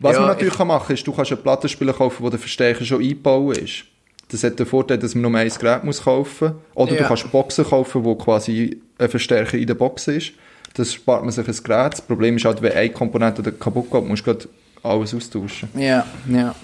[0.00, 2.30] Was Ja, man natürlich ich- kann machen kann, ist, du kannst einen Plattenspieler kaufen, wo
[2.30, 3.84] der Verstärker schon eingebaut ist.
[4.28, 6.56] Das hat den Vorteil, dass man nur ein Gerät muss kaufen muss.
[6.74, 7.08] Oder du Ja.
[7.08, 10.32] kannst Boxen kaufen, wo quasi ein Verstärker in der Box ist.
[10.74, 11.92] Das spart man sich ein Gerät.
[11.92, 14.48] Das Problem ist halt, wenn eine Komponente da kaputt geht, musst du gerade
[14.82, 15.68] alles austauschen.
[15.76, 16.54] Ja, ja.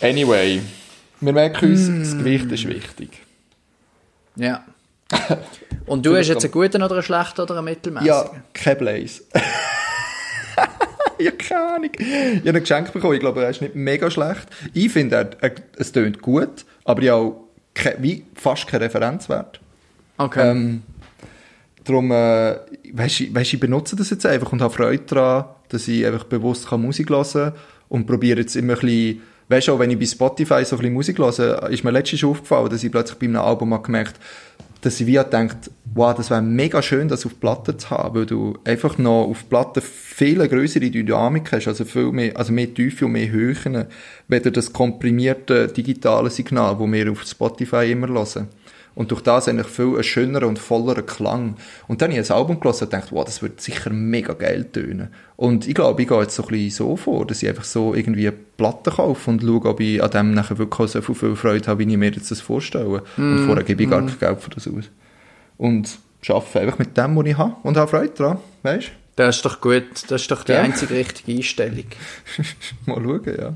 [0.00, 0.62] Anyway,
[1.20, 2.00] wir merken uns, Mm.
[2.00, 3.10] das Gewicht ist wichtig.
[4.36, 4.64] Ja.
[5.86, 8.06] Und du hast jetzt einen guten oder einen schlechten oder einen mittelmäßigen?
[8.14, 9.22] Ja, kein Blaze.
[11.18, 11.90] ja, keine Ahnung.
[11.98, 13.14] Ich habe ein Geschenk bekommen.
[13.14, 14.46] Ich glaube, er ist nicht mega schlecht.
[14.74, 17.36] Ich finde, er, er, es tönt gut, aber ich habe
[17.98, 19.60] wie fast keinen Referenzwert.
[20.16, 20.50] Okay.
[20.50, 20.82] Ähm,
[21.84, 22.56] darum, äh,
[22.92, 26.24] weißt, du, weißt, ich benutze das jetzt einfach und habe Freude daran, dass ich einfach
[26.24, 27.52] bewusst kann Musik hören kann
[27.90, 30.78] und probiere jetzt immer ein bisschen, weißt du, auch wenn ich bei Spotify so ein
[30.78, 34.18] bisschen Musik höre, ist mir letztens aufgefallen, dass ich plötzlich bei einem Album habe gemerkt
[34.80, 38.56] dass wie gedacht, wow, das wäre mega schön, das auf Platte zu haben, weil du
[38.64, 43.12] einfach noch auf Platte viel größere Dynamik hast, also viel mehr, also mehr Tiefe und
[43.12, 43.86] mehr Höhen,
[44.28, 48.48] weder das komprimierte digitale Signal, das wir auf Spotify immer hören.
[48.94, 51.56] Und durch das eigentlich viel ein schönerer und vollerer Klang.
[51.86, 54.64] Und dann habe ich ein Album gelesen und dachte, wow, das wird sicher mega geil
[54.72, 55.08] tönen.
[55.36, 57.94] Und ich glaube, ich gehe jetzt so ein bisschen so vor, dass ich einfach so
[57.94, 61.66] irgendwie eine Platte kaufe und schaue, ob ich an dem nachher wirklich so viel, Freude
[61.68, 63.02] habe, wie ich mir jetzt das vorstelle.
[63.16, 64.84] Und vorher gebe ich gar kein Geld für das aus.
[65.56, 65.98] Und
[66.28, 69.60] arbeite einfach mit dem, was ich habe und habe Freude daran, weißt das ist doch
[69.60, 69.82] gut.
[70.06, 70.60] Das ist doch die Ja.
[70.60, 71.86] einzige richtige Einstellung.
[72.86, 73.54] Mal schauen, ja.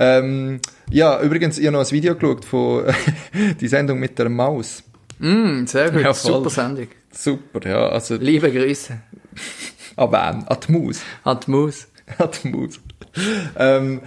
[0.00, 0.60] Ähm,
[0.90, 2.84] ja, übrigens, ich habe noch ein Video geschaut von
[3.60, 4.82] die Sendung mit der Maus.
[5.18, 6.00] Mm, sehr gut.
[6.00, 6.14] Ja.
[6.14, 6.88] Super Sendung.
[7.12, 7.88] Super, ja.
[7.90, 8.98] Also, Liebe Grüße.
[9.96, 10.48] an wen?
[10.48, 11.02] An die Maus.
[11.22, 11.86] An die Maus.
[12.18, 12.80] An die Maus.
[13.58, 14.00] ähm,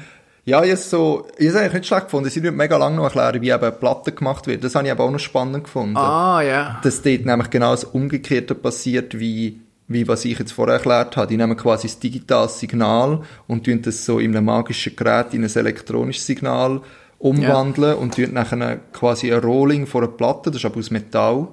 [0.45, 2.29] ja, jetzt so, ich habe es eigentlich nicht schlecht gefunden.
[2.29, 4.63] Sie nicht mega lange noch erklären, wie eben Platte gemacht wird.
[4.63, 5.95] Das habe ich aber auch noch spannend gefunden.
[5.95, 6.81] Ah, ja.
[6.83, 11.27] Dass dort nämlich genau das Umgekehrte passiert, wie, wie was ich jetzt vorher erklärt habe.
[11.27, 15.43] Die nehmen quasi das digitales Signal und tun das so in einem magischen Gerät in
[15.43, 16.81] ein elektronisches Signal
[17.19, 21.47] umwandeln und tun nachher quasi ein Rolling von einer Platte, das ist aber aus Metall,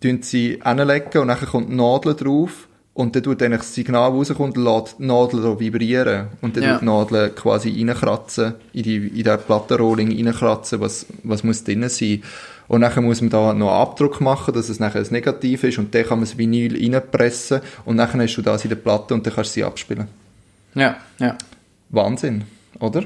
[0.00, 4.30] tun sie hinlegen und dann kommt Nadel drauf und dann tut eigentlich das Signal, das
[4.30, 6.72] rauskommt, lässt die Nadel vibrieren und dann Ja.
[6.72, 11.88] tut die Nadel quasi reinkratzen, in, die, in den Plattenrolling reinkratzen, was, was muss drin
[11.88, 12.22] sein.
[12.68, 15.78] Und dann muss man da noch einen Abdruck machen, dass es nachher ein Negativ ist
[15.78, 19.14] und dann kann man das Vinyl reinpressen und dann hast du das in der Platte
[19.14, 20.08] und dann kannst du sie abspielen.
[20.74, 21.36] Ja, ja.
[21.88, 22.44] Wahnsinn,
[22.78, 23.04] oder?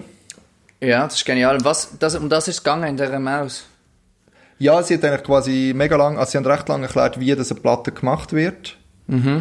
[0.80, 1.64] Ja, das ist genial.
[1.64, 3.64] Was, das, um das ist es gegangen in dieser Maus.
[4.58, 7.52] Ja, sie hat eigentlich quasi mega lang, also sie haben recht lange erklärt, wie das
[7.52, 8.76] eine Platte gemacht wird.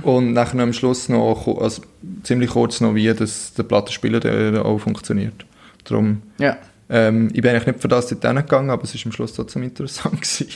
[0.03, 1.83] Und nachher am Schluss noch, also
[2.23, 5.45] ziemlich kurz noch, wie das der Plattenspieler auch funktioniert.
[5.85, 6.57] Darum, Ja.
[6.91, 9.63] Ähm, ich bin eigentlich nicht für das dort hingegangen, aber es ist am Schluss trotzdem
[9.63, 10.47] interessant gewesen.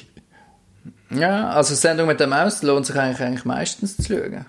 [1.09, 4.45] Ja, also Sendung mit der Maus lohnt sich eigentlich, eigentlich meistens zu schauen.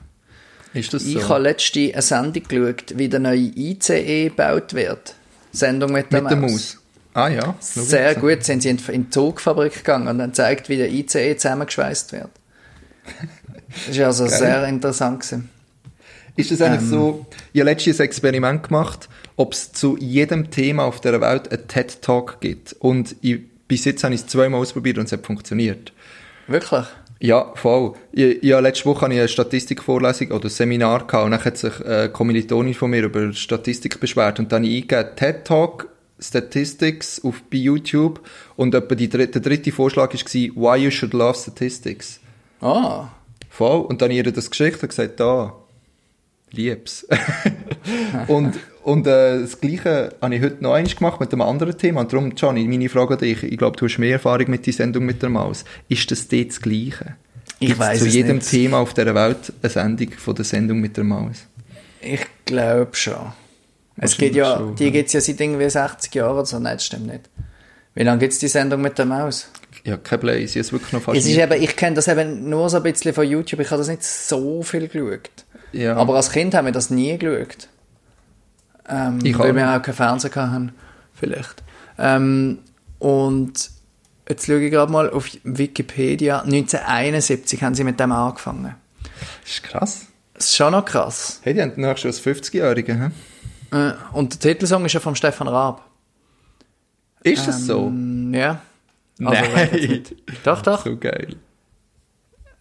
[0.74, 1.18] Ist das so?
[1.18, 5.14] Ich habe letzte eine Sendung geschaut, wie der neue ICE gebaut wird.
[5.52, 6.78] Sendung mit der Mit der Maus.
[7.14, 7.54] Ah ja.
[7.60, 11.36] Sehr gut, sind sie in in die Zugfabrik gegangen und dann zeigt, wie der ICE
[11.36, 12.30] zusammengeschweißt wird.
[13.88, 15.20] Das war also sehr interessant.
[15.20, 15.50] Gewesen.
[16.36, 20.84] Ist das eigentlich so, ich habe letztens ein Experiment gemacht, ob es zu jedem Thema
[20.84, 22.74] auf der Welt einen TED-Talk gibt.
[22.78, 25.92] Und ich, bis jetzt habe ich es zweimal ausprobiert und es hat funktioniert.
[26.46, 26.84] Wirklich?
[27.18, 27.94] Ja, voll.
[28.12, 31.56] Ich, ja, letzte Woche hatte ich eine Statistikvorlesung oder ein Seminar gehabt und dann hat
[31.56, 35.88] sich eine Kommilitonin von mir über Statistik beschwert und dann habe ich eingegeben TED Talk
[36.18, 38.20] Statistics auf, bei YouTube
[38.56, 42.20] und etwa die, der dritte Vorschlag war Why you should love statistics.
[42.60, 43.08] Ah,
[43.50, 43.80] Voll.
[43.86, 45.54] Und dann habe ich ihr das geschickt und gesagt, da,
[46.56, 47.06] lieb's.
[48.28, 52.02] und und äh, das Gleiche habe ich heute noch eins gemacht mit einem anderen Thema.
[52.02, 54.72] Und darum, Johnny, meine Frage an dich, ich glaube, du hast mehr Erfahrung mit der
[54.72, 55.64] Sendung mit der Maus.
[55.88, 57.16] Ist das dort das Gleiche?
[57.58, 58.48] Ich Gibt's weiss zu jedem nicht.
[58.48, 61.46] Thema auf dieser Welt eine Sendung von der Sendung mit der Maus?
[62.06, 63.32] ich glaube schon.
[63.96, 64.90] Es gibt ja, schon, die ja.
[64.90, 66.58] gibt es ja seit irgendwie 60 Jahren oder so.
[66.58, 67.22] Nein, das stimmt nicht.
[67.94, 69.48] Wie lange gibt es die Sendung mit der Maus?
[69.84, 72.48] Ja, kein ich habe es wirklich noch fast Es ist eben, ich kenne das eben
[72.48, 73.60] nur so ein bisschen von YouTube.
[73.60, 75.30] Ich habe das nicht so viel geschaut.
[75.72, 75.96] Ja.
[75.96, 77.68] Aber als Kind haben wir das nie geschaut.
[78.88, 80.72] Ähm, Ich weil auch wir auch keinen Fernseher hatten,
[81.14, 81.62] vielleicht.
[81.98, 82.58] Ähm,
[82.98, 83.70] und
[84.28, 86.40] jetzt schaue ich gerade mal auf Wikipedia.
[86.42, 88.74] 1971 haben sie mit dem angefangen.
[89.42, 90.06] Das ist krass.
[90.34, 91.40] Das ist schon noch krass.
[91.42, 93.10] Hey, die haben nachher schon als 50-Jährige, hä?
[93.76, 95.82] Äh, und der Titelsong ist ja vom Stefan Raab.
[97.22, 97.88] Ist das so?
[97.90, 98.60] Mm, Ja.
[99.18, 100.02] Also, Nein.
[100.44, 100.84] Doch, doch.
[100.84, 101.36] So geil.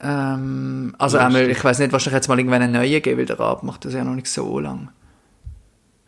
[0.08, 3.39] Ähm, also einmal, ich weiß nicht, wahrscheinlich jetzt mal irgendwann einen neuen geben, weil der
[3.39, 4.89] Rab macht das ja noch nicht so lang.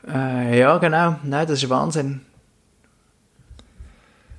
[0.08, 1.16] Äh, ja, genau.
[1.24, 2.22] Nein, das ist Wahnsinn.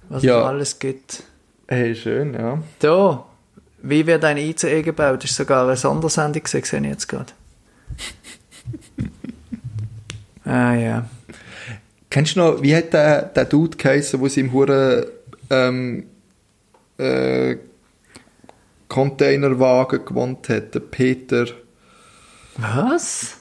[0.09, 0.39] Was Ja.
[0.41, 1.25] es alles gibt.
[1.67, 2.59] Hey, schön, ja.
[2.79, 3.25] Da,
[3.83, 5.25] wie wird ein ICE gebaut?
[5.25, 7.33] Das ist sogar eine Sondersendung sehe ich jetzt gerade.
[10.45, 11.05] ah ja.
[12.11, 15.05] Kennst du noch, wie hat der, der Dude geheißen, der im Huren
[15.51, 16.05] ähm,
[16.97, 17.57] äh,
[18.99, 20.75] Containerwagen gewohnt hat?
[20.75, 21.47] Der Peter.
[22.57, 23.37] Was?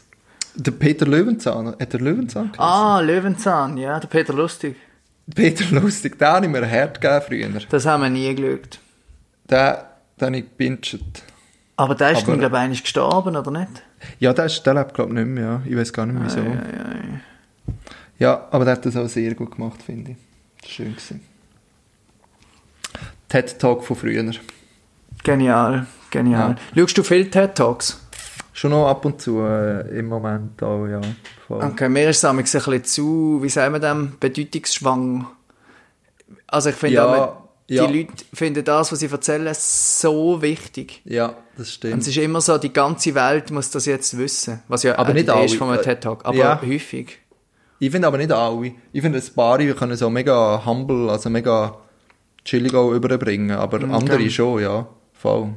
[0.55, 1.69] Der Peter Löwenzahn.
[1.79, 2.59] Hat der Löwenzahn geheißen?
[2.59, 4.75] Ah, Löwenzahn, ja, der Peter Lustig.
[5.33, 7.61] Peter Lustig, den habe ich mir Herd gegeben früher.
[7.69, 8.79] Das haben wir nie geschaut.
[9.49, 9.73] Den,
[10.19, 11.23] den habe ich gebinged.
[11.75, 13.71] Aber der ist, Aber- glaube ich, eigentlich gestorben, oder nicht?
[14.19, 15.43] Ja, der, ist, der lebt, glaube ich, nicht mehr.
[15.43, 15.61] Ja.
[15.65, 16.39] Ich weiß gar nicht mehr, wieso.
[16.39, 17.73] Ja, ja, ja.
[18.19, 20.69] Ja, aber der hat das auch sehr gut gemacht, finde ich.
[20.71, 20.91] Schön.
[20.91, 21.21] Gewesen.
[23.29, 24.31] TED-Talk von früher.
[25.27, 26.55] Genial, genial.
[26.73, 27.99] Schaust du viel TED Talks?
[28.53, 31.01] Schon noch ab und zu äh, im Moment auch, ja.
[31.45, 31.61] Voll.
[31.65, 35.27] Okay, mir ist es ein bisschen zu, wie sagen wir dem, bedeutungsschwang.
[36.47, 37.37] Also ich finde Ja,
[37.67, 37.85] die ja.
[37.89, 41.01] Leute finden das, was sie erzählen, so wichtig.
[41.03, 42.01] Ja, das Und stimmt.
[42.03, 44.61] es ist immer so, die ganze Welt muss das jetzt wissen.
[44.69, 45.49] Was ja Aber nicht ist alle.
[45.49, 46.25] von einem TED Talk.
[46.25, 46.61] Aber Ja.
[46.65, 47.19] häufig.
[47.79, 48.71] Ich finde aber nicht alle.
[48.93, 51.75] Ich finde, ein paar können so mega humble, also mega
[52.45, 54.87] chillig auch überbringen, aber andere schon, ja.
[55.19, 55.49] Voll.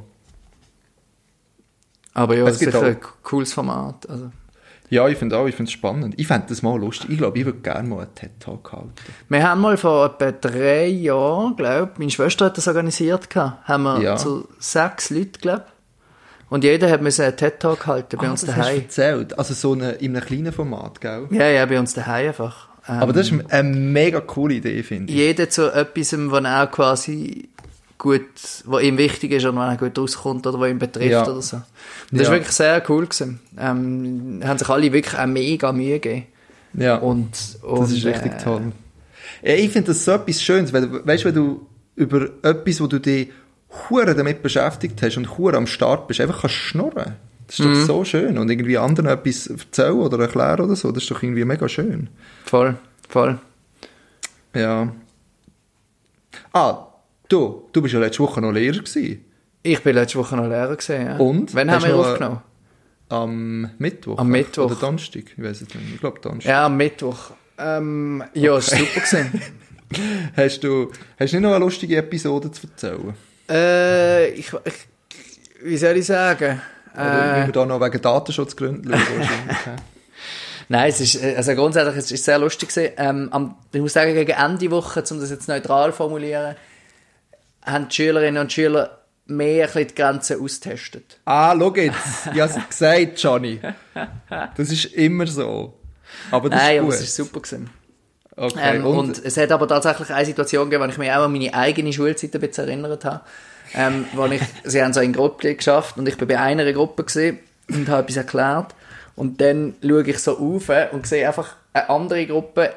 [2.13, 4.09] Aber ja, Es ist gibt sicher auch- ein cooles Format.
[4.09, 4.31] Also.
[4.89, 6.15] Ja, ich finde auch, ich finde es spannend.
[6.17, 7.11] Ich fände das mal lustig.
[7.11, 8.91] Ich glaube, ich würde gerne mal einen TED-Talk halten.
[9.29, 13.83] Wir haben mal vor etwa drei Jahren, glaube meine Schwester hat das organisiert, gehabt, haben
[13.83, 14.17] wir Ja.
[14.17, 15.65] zu sechs Leuten, glaube
[16.49, 18.81] Und jeder hat müssen einen TED-Talk halten bei Ah, uns das hast du daheim.
[18.81, 19.39] erzählt.
[19.39, 21.27] Also so eine, in einem kleinen Format, gell?
[21.31, 22.67] Ja, ja, bei uns daheim einfach.
[22.89, 25.17] Ähm, Aber das ist eine mega coole Idee, finde ich.
[25.17, 27.47] jeder zu etwas, was auch quasi
[28.01, 28.25] gut,
[28.65, 31.21] was ihm wichtig ist oder was auch gut rauskommt oder was ihm betrifft Ja.
[31.27, 31.57] oder so.
[31.57, 31.63] Und
[32.11, 32.33] das ist Ja.
[32.33, 33.39] wirklich sehr cool gewesen.
[33.59, 36.25] Ähm, haben sich alle wirklich auch mega Mühe gegeben.
[36.73, 36.95] Ja.
[36.95, 37.29] Und,
[37.61, 38.71] und Das ist richtig äh, toll.
[39.43, 42.87] Ja, ich finde das so etwas Schönes, weil, du- weißt, wenn du über etwas, wo
[42.87, 43.29] du dich
[43.89, 47.13] hure damit beschäftigt hast und hure am Start bist, einfach kannst schnurren.
[47.45, 47.73] Das ist Mhm.
[47.75, 48.37] doch so schön.
[48.39, 52.09] Und irgendwie anderen etwas erzählen oder erklären oder so, das ist doch irgendwie mega schön.
[52.45, 52.75] Voll,
[53.09, 53.37] voll.
[54.55, 54.91] Ja.
[56.53, 56.87] Ah,
[57.31, 59.25] du, du bist ja letzte Woche noch Lehrer gewesen.
[59.63, 61.17] Ich bin letzte Woche noch Lehrer gesehen, ja.
[61.17, 61.53] Und?
[61.53, 62.41] Wann haben wir aufgenommen?
[63.09, 64.17] Am Mittwoch.
[64.17, 64.65] Am Mittwoch.
[64.65, 65.77] Oder Donnerstag, ich weiß es nicht.
[65.95, 66.49] Ich glaube Donnerstag.
[66.49, 67.31] Ja, am Mittwoch.
[67.57, 69.41] Ähm, ja, war super gewesen.
[70.37, 70.89] Hast du
[71.19, 73.13] hast du nicht noch eine lustige Episode zu erzählen?
[73.49, 74.73] äh, ich, ich,
[75.65, 76.61] wie soll ich sagen?
[76.93, 79.75] Oder Äh, wir da noch wegen Datenschutzgründen schauen
[80.69, 82.93] nein, es ist, äh, also grundsätzlich, es ist sehr lustig gewesen.
[82.95, 86.55] Ähm, am, ich muss sagen, gegen Ende Woche, um das jetzt neutral zu formulieren,
[87.65, 91.19] haben die Schülerinnen und Schüler mehr ein die Grenzen austestet.
[91.25, 92.29] Ah, schau jetzt.
[92.33, 93.59] Ich hab's gesagt, Johnny.
[94.55, 95.77] Das ist immer so.
[96.29, 96.95] Aber das Nein, ist aber gut.
[96.95, 97.69] es ist super gewesen.
[98.35, 98.77] okay.
[98.77, 101.31] Ähm, und, und, es hat aber tatsächlich eine Situation gegeben, wo ich mich auch an
[101.31, 103.21] meine eigene Schulzeit ein bisschen erinnert habe.
[103.73, 107.05] Ähm, wo ich, sie haben so in Gruppe geschafft und ich bin bei einer Gruppe
[107.05, 108.75] gewesen und habe etwas erklärt.
[109.15, 112.73] Und dann schaue ich so auf und sehe einfach eine andere Gruppe,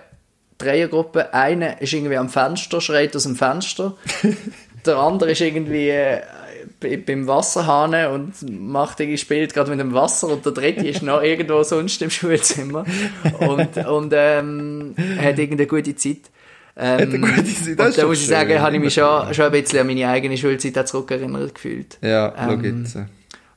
[0.58, 1.34] Dreiergruppe.
[1.34, 3.96] Eine ist irgendwie am Fenster, schreit aus dem Fenster.
[4.86, 6.20] Der andere ist irgendwie äh,
[6.80, 11.22] beim Wasserhahn und macht irgendwie, spielt gerade mit dem Wasser und der dritte ist noch
[11.22, 12.84] irgendwo sonst im Schulzimmer
[13.40, 16.30] und, und ähm, hat irgendeine gute Zeit.
[16.76, 19.46] Ähm, eine gute Zeit, das und da muss ich sagen, habe ich mich schon, schon
[19.46, 21.98] ein bisschen an meine eigene Schulzeit zurückerinnert gefühlt.
[22.02, 22.98] ja, ähm, jetzt.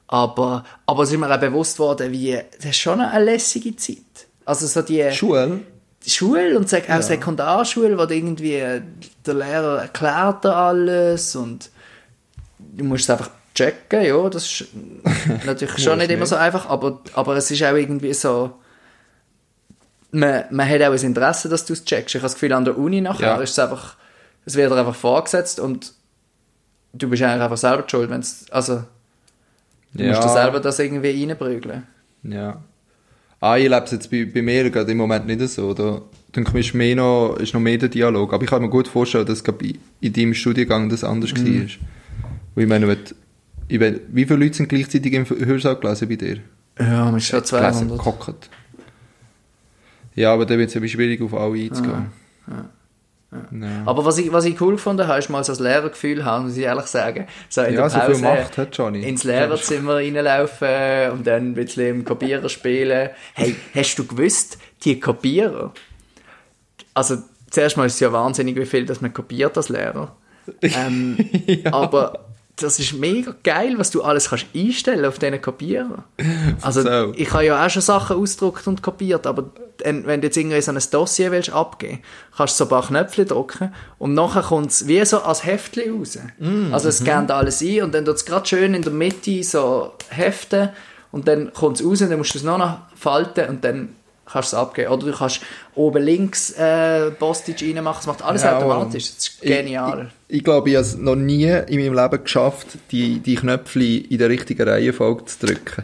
[0.08, 3.98] Aber, aber es ist mir auch bewusst worden, wie, das ist schon eine lässige Zeit.
[4.46, 5.60] Also so die Schule?
[6.08, 8.82] Schule und auch Sekundarschule, wo du irgendwie, äh,
[9.26, 11.70] der Lehrer erklärt dir alles und
[12.58, 14.68] du musst es einfach checken, ja, das ist
[15.46, 16.30] natürlich schon nicht immer nicht.
[16.30, 18.54] so einfach, aber, aber es ist auch irgendwie so,
[20.12, 22.16] man, man hat auch ein Interesse, dass du es checkst.
[22.16, 23.42] Ich habe das Gefühl, an der Uni nachher Ja.
[23.42, 23.96] ist es einfach,
[24.46, 25.94] es wird dir einfach vorgesetzt und
[26.94, 28.84] du bist eigentlich einfach selber schuld, wenn's, also
[29.94, 31.86] du musst dir selber das irgendwie reinprügeln.
[32.24, 32.62] Ja.
[33.40, 35.74] Ah, ich lebe es jetzt bei, bei mir gerade im Moment nicht so.
[35.74, 36.02] Da
[36.36, 38.34] denke ich, ist, mehr noch, ist noch mehr der Dialog.
[38.34, 41.62] Aber ich kann mir gut vorstellen, dass in, in deinem Studiengang das anders Mhm.
[41.62, 41.68] war.
[42.56, 42.98] Weil ich meine,
[43.68, 46.38] ich meine, wie viele Leute sind gleichzeitig im Hörsaal gelesen bei dir?
[46.80, 47.98] Ja, man ist schon Gelesen, 200.
[47.98, 48.50] gehockt.
[50.16, 52.08] Ja, aber dann wird es eben schwierig, auf alle einzugehen.
[52.48, 52.70] Ja.
[53.86, 56.56] Aber was ich, was ich cool gefunden habe, ist mal so das Lehrergefühl haben, muss
[56.56, 57.28] ich ehrlich sagen.
[57.50, 59.04] So in Ja, der so Pause viel Macht hat Johnny.
[59.04, 63.10] ins Lehrerzimmer reinlaufen und dann ein bisschen im Kopierer spielen.
[63.34, 65.74] Hey, hast du gewusst, die Kopierer,
[66.94, 67.18] also
[67.50, 70.16] zuerst mal ist es ja wahnsinnig, wie viel dass man kopiert als Lehrer.
[70.62, 71.18] Ähm,
[71.72, 72.27] Aber
[72.58, 76.04] das ist mega geil, was du alles kannst einstellen auf diesen Kopierer.
[76.62, 77.14] Also So.
[77.16, 79.52] ich habe ja auch schon Sachen ausgedruckt und kopiert, aber
[79.84, 82.00] wenn du jetzt irgendwie so ein Dossier willst abgeben,
[82.36, 85.98] kannst du so ein paar Knöpfe drücken und nachher kommt es wie so als Heftchen
[86.00, 86.18] raus.
[86.72, 89.94] also es scannt alles ein und dann tut es gerade schön in der Mitte so
[90.10, 90.70] heften
[91.12, 93.90] und dann kommt es raus und dann musst du es noch noch falten und dann
[94.32, 94.92] kannst du es abgeben.
[94.92, 95.42] Oder du kannst
[95.76, 99.14] oben links äh, Postage reinmachen, es macht alles Ja, automatisch.
[99.16, 100.12] Das ist genial.
[100.28, 103.84] Ich, ich glaube, ich habe es noch nie in meinem Leben geschafft, die, die Knöpfe
[103.84, 105.84] in der richtigen Reihenfolge zu drücken.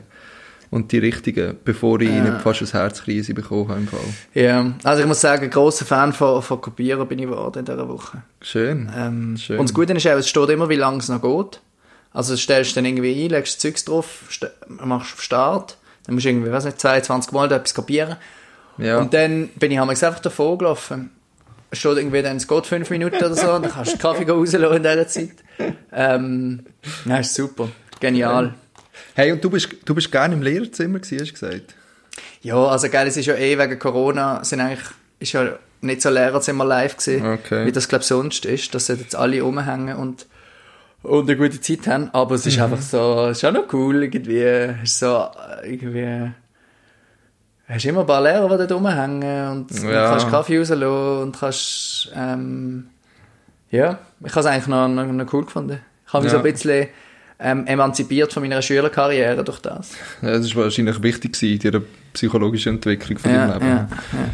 [0.69, 3.99] Und die richtigen, bevor ich nicht fast eine Herzkrise bekommen habe im Fall.
[4.33, 7.87] Ja, also ich muss sagen, grosser Fan von, von Kopieren bin ich geworden in dieser
[7.87, 8.23] Woche.
[8.41, 8.91] Schön.
[8.97, 9.59] Ähm, Schön.
[9.59, 11.61] Und das Gute ist auch, es steht immer, wie lange es noch geht.
[12.11, 14.49] Also stellst du dann irgendwie ein, legst Zeugs drauf, st-
[14.83, 18.17] machst auf Start, dann musst du irgendwie, weiß nicht, 22 Mal da etwas kopieren.
[18.77, 18.99] Ja.
[18.99, 21.11] Und dann bin ich einmal einfach davor gelaufen.
[21.71, 24.29] Steht irgendwie dann, es geht fünf Minuten oder so, und dann kannst du den Kaffee
[24.29, 25.31] rauslassen in dieser Zeit.
[25.91, 26.65] Ähm,
[27.05, 27.69] ja, ist super.
[27.99, 28.53] Genial.
[29.15, 31.75] Hey, und du bist, du bist gerne im Lehrerzimmer gewesen, hast du gesagt?
[32.41, 34.85] Ja, also geil, es ist ja eh wegen Corona, sind eigentlich,
[35.19, 37.65] ist ja nicht so Lehrerzimmer live gewesen, Okay.
[37.65, 40.27] wie das glaube sonst ist, dass sie jetzt alle rumhängen und,
[41.03, 42.63] und eine gute Zeit haben, aber es ist Mhm.
[42.63, 45.25] einfach so, es ist auch noch cool irgendwie, ist so,
[45.63, 46.31] irgendwie,
[47.67, 50.09] hast immer ein paar Lehrer, die da rumhängen und, Ja.
[50.09, 52.87] kannst Kaffee rauslassen und kannst, ähm,
[53.71, 55.79] ja, ich habe es eigentlich noch, noch, noch cool gefunden.
[56.07, 56.39] Ich habe mich Ja.
[56.39, 56.87] so ein bisschen
[57.39, 59.91] ähm, emanzipiert von meiner Schülerkarriere durch das.
[60.21, 63.65] Ja, das ist wahrscheinlich wichtig gewesen, in deiner psychologischen Entwicklung von Ja, deinem Leben.
[63.67, 64.29] ja, ja.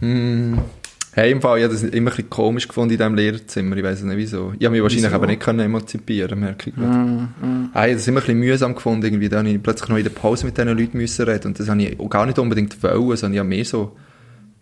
[0.00, 0.60] Hm.
[1.14, 3.76] Hey, im Fall, ich habe das immer ein bisschen komisch gefunden in diesem Lehrerzimmer.
[3.76, 4.54] Ich weiß nicht wieso.
[4.58, 5.14] Ich habe mich wahrscheinlich Wieso?
[5.16, 7.28] aber nicht können emanzipieren merke ich gerade.
[7.74, 9.04] Ah, ich habe das immer ein bisschen mühsam gefunden.
[9.04, 9.28] Irgendwie.
[9.28, 11.48] Da habe ich plötzlich noch in der Pause mit diesen Leuten müssen reden.
[11.48, 13.94] Und das habe ich auch gar nicht unbedingt wollen, sondern ich habe mehr so,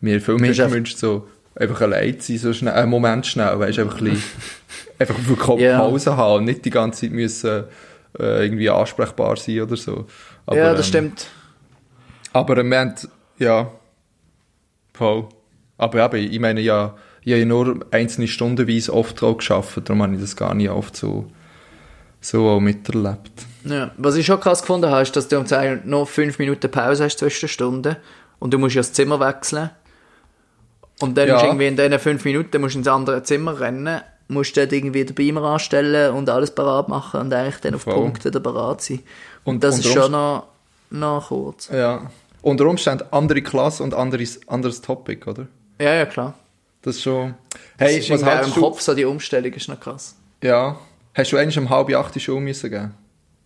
[0.00, 3.78] mir viel mehr gewünscht, so, einfach allein zu sein, so schnell, einen Moment schnell, weißt
[3.78, 4.22] du, einfach ein bisschen,
[4.98, 5.78] einfach wirklich Ja.
[5.78, 7.64] Pause haben und nicht die ganze Zeit müssen,
[8.18, 10.06] äh, irgendwie ansprechbar sein oder so.
[10.46, 11.26] Aber, ja, das ähm, stimmt.
[12.32, 13.08] aber im Moment,
[13.38, 13.70] ja,
[14.94, 15.28] voll.
[15.80, 20.02] Aber eben, ich meine, ja, ich habe ja nur einzelne Stundenweise oft auch geschafft, darum
[20.02, 21.26] habe ich das gar nicht oft so,
[22.20, 23.32] so auch miterlebt.
[23.64, 23.90] Ja.
[23.96, 25.46] Was ich schon krass gefunden habe, ist, dass du um
[25.84, 27.96] noch fünf Minuten Pause hast zwischen den Stunden
[28.38, 29.70] und du musst ja das Zimmer wechseln.
[31.00, 31.34] Und dann Ja.
[31.34, 35.04] musst du irgendwie in diesen fünf Minuten musst ins andere Zimmer rennen, musst dort irgendwie
[35.04, 37.94] den Beamer anstellen und alles parat machen und eigentlich dann auf Voll.
[37.94, 39.00] Punkt wieder parat sein.
[39.44, 40.46] Und, Und das ist schon noch,
[40.90, 41.68] noch kurz.
[41.72, 42.10] Ja.
[42.42, 45.46] Unter Umständen andere Klasse und anderes, anderes Topic, oder?
[45.80, 46.34] Ja, ja, klar.
[46.82, 47.34] Das ist schon...
[47.78, 48.60] Hey, Hey, ist was hältst im du...
[48.60, 50.16] Kopf so die Umstellung ist noch krass.
[50.42, 50.78] Ja.
[51.14, 52.94] Hast du eigentlich um halb acht die Schule müssen gehen?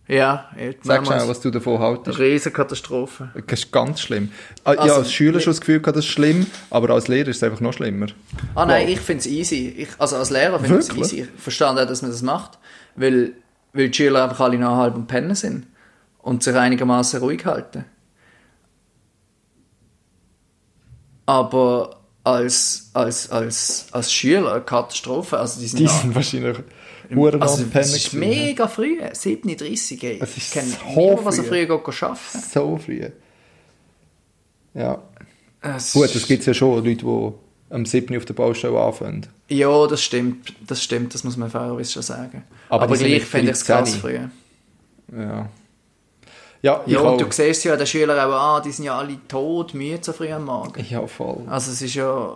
[0.07, 0.51] Ja,
[0.83, 2.18] Sag schnell, was du davon haltest.
[2.18, 3.31] Riesenkatastrophe.
[3.47, 4.31] Das ist ganz schlimm.
[4.62, 7.09] Ah, ich Also, habe als Schüler schon das Gefühl gehabt, das ist schlimm, aber als
[7.09, 8.09] Lehrer ist es einfach noch schlimmer.
[8.55, 8.92] Ah nein, Wow.
[8.92, 9.75] ich finde es easy.
[9.79, 11.20] Ich, also als Lehrer finde ich es easy.
[11.23, 12.59] Ich verstehe auch, dass man das macht,
[12.97, 13.33] weil,
[13.73, 15.66] weil die Schüler einfach alle noch halb am Pennen sind
[16.18, 17.87] und sich einigermaßen ruhig halten.
[21.27, 25.38] Aber als, als, als, als Schüler eine Katastrophe.
[25.38, 26.58] Also die sind, Die sind wahrscheinlich
[27.14, 28.20] Huren also das Pennen ist gewesen.
[28.20, 30.18] mega früh, 7.30 ey.
[30.22, 31.66] Es ist Ich kenne so niemanden, was er früh.
[31.66, 32.18] früher geht arbeiten
[32.52, 33.08] So früh.
[34.74, 35.02] Ja.
[35.60, 37.32] Es Gut, es gibt ja schon Leute, die
[37.74, 38.16] am 7.
[38.16, 39.26] auf der Baustelle anfangen.
[39.48, 40.54] Ja, das stimmt.
[40.66, 42.44] Das stimmt, das muss man fairerweise schon sagen.
[42.68, 44.00] Aber Aber, gleich finde ich es krass 13.
[44.00, 44.18] früh.
[45.20, 45.48] Ja.
[46.64, 47.12] Ja, Ja, auch.
[47.12, 49.98] und du siehst ja an den Schülern auch, ah, die sind ja alle tot, müde
[50.03, 50.83] so früh am Morgen.
[50.88, 51.42] Ja, voll.
[51.46, 52.33] Also es ist ja...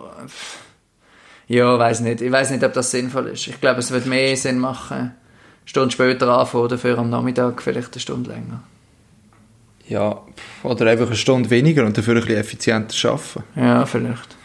[1.47, 2.21] Ja, weiß nicht.
[2.21, 3.47] Ich weiß nicht, ob das sinnvoll ist.
[3.47, 5.15] Ich glaube, es wird mehr Sinn machen, eine
[5.65, 8.61] Stunde später anfangen, dafür am Nachmittag vielleicht eine Stunde länger.
[9.87, 10.21] Ja,
[10.61, 13.43] oder einfach eine Stunde weniger und dafür ein bisschen effizienter arbeiten.
[13.55, 14.37] Ja, vielleicht.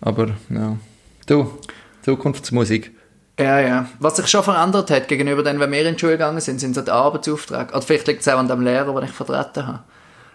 [0.00, 0.78] Aber, ja.
[1.26, 1.58] Du,
[2.00, 2.90] Zukunftsmusik.
[3.38, 3.86] Ja, ja.
[3.98, 6.74] Was sich schon verändert hat gegenüber dann, wenn wir in die Schule gegangen sind, sind
[6.74, 7.72] so die Arbeitsaufträge.
[7.72, 9.80] Oder vielleicht liegt es auch an dem Lehrer, den ich vertreten habe.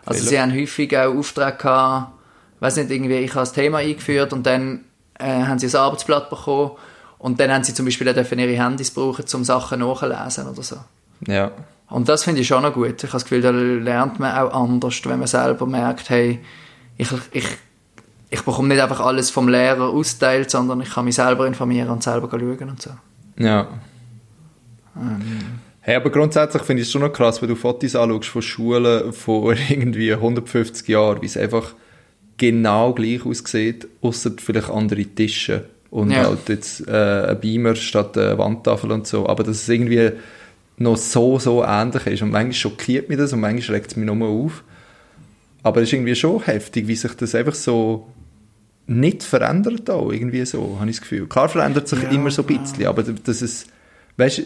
[0.05, 0.29] Also Vielleicht.
[0.29, 2.11] sie haben häufig auch Aufträge gehabt,
[2.59, 4.85] weiß nicht, irgendwie, ich habe das Thema eingeführt und dann
[5.19, 6.71] äh, haben sie ein Arbeitsblatt bekommen
[7.17, 10.63] und dann haben sie zum Beispiel auch dürfen ihre Handys brauchen, um Sachen nachzulesen oder
[10.63, 10.77] so.
[11.27, 11.51] Ja.
[11.89, 13.03] Und das finde ich schon noch gut.
[13.03, 16.39] Ich habe das Gefühl, da lernt man auch anders, wenn man selber merkt, hey,
[16.97, 17.45] ich, ich,
[18.33, 22.01] ich bekomme nicht einfach alles vom Lehrer austeilt, sondern ich kann mich selber informieren und
[22.01, 22.91] selber schauen und so.
[23.37, 23.67] Ja.
[24.95, 25.21] Ähm.
[25.81, 29.13] Hey, aber grundsätzlich finde ich es schon noch krass, wenn du Fotos anschaust von Schulen
[29.13, 31.73] vor irgendwie 150 Jahren, wie es einfach
[32.37, 36.25] genau gleich aussieht, außer vielleicht andere Tische und Ja.
[36.25, 39.27] halt jetzt äh, ein Beamer statt eine Wandtafel und so.
[39.27, 40.11] Aber dass es irgendwie
[40.77, 42.21] noch so, so ähnlich ist.
[42.21, 44.63] Und manchmal schockiert mich das und manchmal regt es mich nur auf.
[45.63, 48.07] Aber es ist irgendwie schon heftig, wie sich das einfach so
[48.91, 51.27] nicht verändert auch, irgendwie so, habe ich das Gefühl.
[51.27, 53.67] Klar verändert sich Ja, immer so ein bisschen, aber dass es
[54.17, 54.43] weißt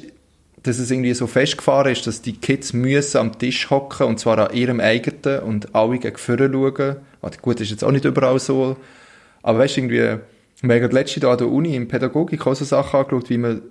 [0.63, 4.49] dass es irgendwie so festgefahren ist, dass die Kids müssen am Tisch hocken und zwar
[4.49, 6.95] an ihrem eigenen und alle gegen vorne schauen.
[7.21, 8.75] Also gut, ist jetzt auch nicht überall so,
[9.43, 10.17] aber weißt du, irgendwie,
[10.61, 13.61] wir haben letzte Jahr an der Uni in Pädagogik auch so Sachen angeschaut, wie man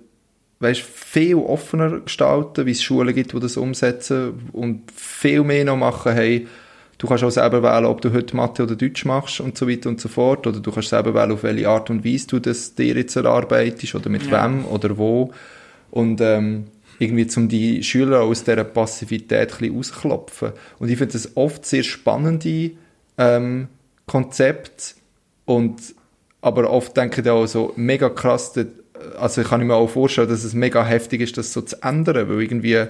[0.59, 5.75] weißt, viel offener gestalten, wie es Schulen gibt, die das umsetzen und viel mehr noch
[5.75, 6.47] machen, hey,
[6.97, 9.89] du kannst auch selber wählen, ob du heute Mathe oder Deutsch machst und so weiter
[9.89, 12.75] und so fort, oder du kannst selber wählen, auf welche Art und Weise du das
[12.75, 14.43] dir jetzt erarbeitest oder mit ja.
[14.43, 15.31] wem oder wo
[15.91, 16.65] und ähm,
[16.99, 20.51] irgendwie zum die Schüler aus dieser Passivität ein bisschen ausklopfen.
[20.79, 22.71] Und ich finde das oft sehr spannende
[23.17, 23.67] ähm,
[24.05, 24.95] Konzept
[25.45, 25.95] und
[26.41, 28.53] aber oft denke ich auch so mega krass,
[29.17, 32.29] also ich kann mir auch vorstellen, dass es mega heftig ist, das so zu ändern,
[32.29, 32.85] weil irgendwie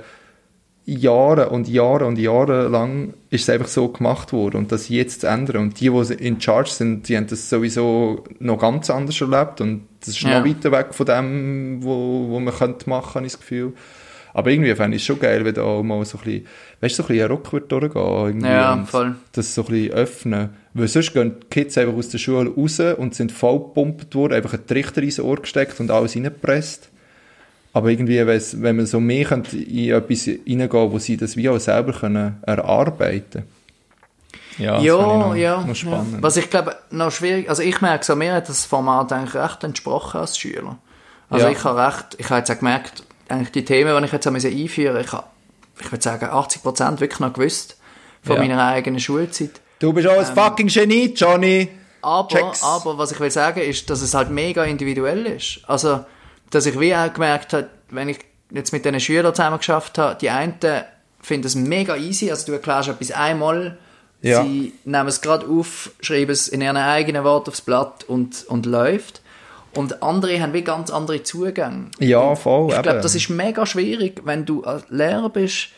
[0.86, 5.22] Jahre und Jahre und Jahre lang ist es einfach so gemacht worden und das jetzt
[5.22, 9.20] zu ändern und die, die in Charge sind, die haben das sowieso noch ganz anders
[9.20, 10.40] erlebt und das ist ja.
[10.40, 13.74] noch weiter weg von dem, wo, wo man könnte machen, habe ich das Gefühl.
[14.36, 16.46] Aber irgendwie fände ich es schon geil, wenn da auch mal so ein bisschen,
[16.82, 18.42] weißt du, so ein bisschen ein Rock wird durchgehen.
[18.42, 19.16] Ja, voll.
[19.32, 20.50] Das so ein bisschen öffnen.
[20.74, 24.34] Weil sonst gehen die Kids einfach aus der Schule raus und sind voll gepumpt worden,
[24.34, 26.90] einfach ein Trichter ins Ohr gesteckt und alles reingepresst.
[27.76, 31.92] Aber irgendwie, wenn man so mehr in etwas reingehen wo sie das wie auch selber
[31.92, 33.44] können erarbeiten
[34.58, 36.14] ja, ja, noch, ja, noch spannend.
[36.14, 36.24] ja.
[36.24, 39.62] Was ich glaube, noch schwierig, also ich merke so, mir hat das Format eigentlich recht
[39.66, 40.78] entsprochen als Schüler.
[41.30, 41.52] Also ja.
[41.52, 45.02] ich habe recht, ich habe jetzt auch gemerkt, eigentlich die Themen, die ich jetzt einführen
[45.02, 45.26] ich habe,
[45.78, 47.78] ich würde sagen, 80% wirklich noch gewusst
[48.24, 48.42] von ja.
[48.42, 49.60] meiner eigenen Schulzeit.
[49.80, 51.68] Du bist auch ein ähm, fucking Genie, Johnny.
[52.02, 55.60] Aber, aber, was ich will sagen, ist, dass es halt mega individuell ist.
[55.68, 56.06] Also,
[56.50, 58.20] dass ich wie auch gemerkt habe, wenn ich
[58.52, 60.54] jetzt mit diesen Schülern zusammen geschafft habe, die einen
[61.22, 63.78] finden es mega easy, also du erklärst etwas einmal,
[64.22, 64.44] ja.
[64.44, 68.66] sie nehmen es gerade auf, schreiben es in ihren eigenen Worten aufs Blatt und, und
[68.66, 69.22] läuft.
[69.74, 71.88] Und andere haben wie ganz andere Zugänge.
[72.00, 72.74] Ja, voll.
[72.74, 75.70] Ich glaube, das ist mega schwierig, wenn du Lehrer bist,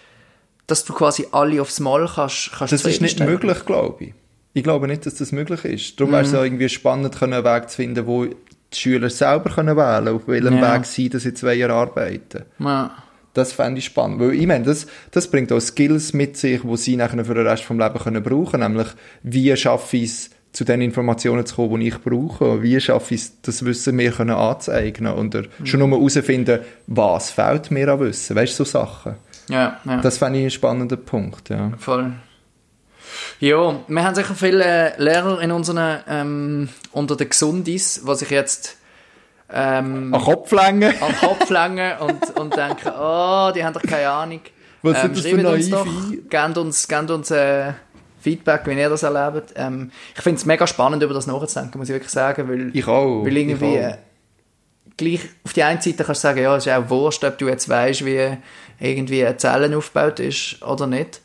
[0.68, 4.14] dass du quasi alle aufs Mal kannst, kannst Das ist nicht möglich, glaube ich.
[4.54, 6.00] Ich glaube nicht, dass das möglich ist.
[6.00, 6.16] Darum mhm.
[6.16, 8.28] wäre es ja irgendwie spannend, einen Weg zu finden, wo
[8.74, 10.76] die Schüler selber können wählen auf welchem ja.
[10.76, 12.44] Weg sie das Jahren arbeiten.
[12.60, 12.92] Ja.
[13.34, 14.20] Das fände ich spannend.
[14.20, 17.46] Weil ich meine, das, das bringt auch Skills mit sich, die sie nachher für den
[17.46, 18.74] Rest des Lebens können brauchen können.
[18.74, 18.88] Nämlich,
[19.22, 22.64] wie schaffe ich es, zu den Informationen zu kommen, die ich brauche.
[22.64, 25.66] Wie schaffe ich es, das Wissen mir können anzueignen oder mhm.
[25.66, 28.36] schon nur herausfinden, was fehlt mir an Wissen.
[28.36, 29.16] Weißt du, so Sachen.
[29.50, 30.02] Ja, ja.
[30.02, 31.72] Das fände ich einen spannenden Punkt, ja.
[31.78, 32.12] Voll.
[33.40, 38.78] Ja, wir haben sicher viele Lehrer in unseren, ähm, unter den Gesundis, was ich jetzt
[39.50, 44.42] ähm, an Kopflänge an Kopflänge und, und denken, oh, die haben doch keine Ahnung.
[44.82, 46.18] Was ähm, sind das für naive?
[46.30, 47.74] Gebt uns, gebt uns äh,
[48.20, 49.54] Feedback, wie ihr das erlebt.
[49.56, 52.88] Ähm, ich finde es mega spannend, über das nachzudenken, muss ich wirklich sagen, weil, ich
[52.88, 53.98] auch, weil irgendwie ich auch.
[54.98, 57.48] gleich auf die einen Seite kannst du sagen, ja, es ist auch wurscht, ob du
[57.48, 58.38] jetzt weißt, wie
[58.80, 61.22] irgendwie eine Zelle aufgebaut ist oder nicht,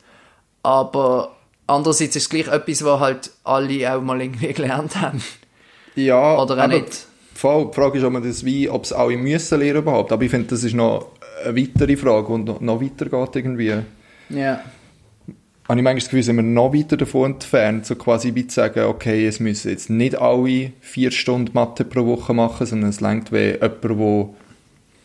[0.62, 1.36] aber
[1.66, 5.22] andererseits ist es gleich etwas, was halt alle auch mal irgendwie gelernt haben.
[5.94, 7.06] Ja, oder auch nicht.
[7.34, 10.22] Voll, die Frage ist, ob man das wie, ob es alle müssen lernen überhaupt, aber
[10.22, 11.08] ich finde, das ist noch
[11.44, 13.74] eine weitere Frage und noch, noch weiter geht irgendwie.
[14.28, 14.62] Ja
[15.68, 18.56] habe ich manchmal das Gefühl, sind wir noch weiter davon entfernt, so quasi wie zu
[18.56, 23.00] sagen, okay, es müssen jetzt nicht alle vier Stunden Mathe pro Woche machen, sondern es
[23.00, 24.28] längt wie jemand, der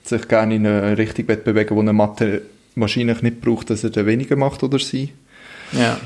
[0.04, 2.42] sich gerne in eine Richtung bewegen will, wo eine Mathe
[2.76, 5.14] wahrscheinlich nicht braucht, dass er weniger macht oder sie.
[5.72, 5.98] Ja.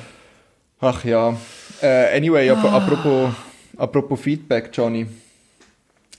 [0.84, 1.29] Ach ja.
[1.29, 2.75] Uh, anyway, ah.
[2.75, 3.32] apropos,
[3.77, 5.05] apropos Feedback, Johnny.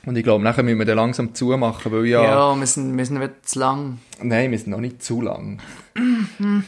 [0.06, 2.22] Und ich glaube, nachher müssen wir den langsam zumachen, weil ja...
[2.22, 3.98] Ja, wir sind, wir sind zu lang.
[4.22, 5.60] Nein, wir sind noch nicht zu lang.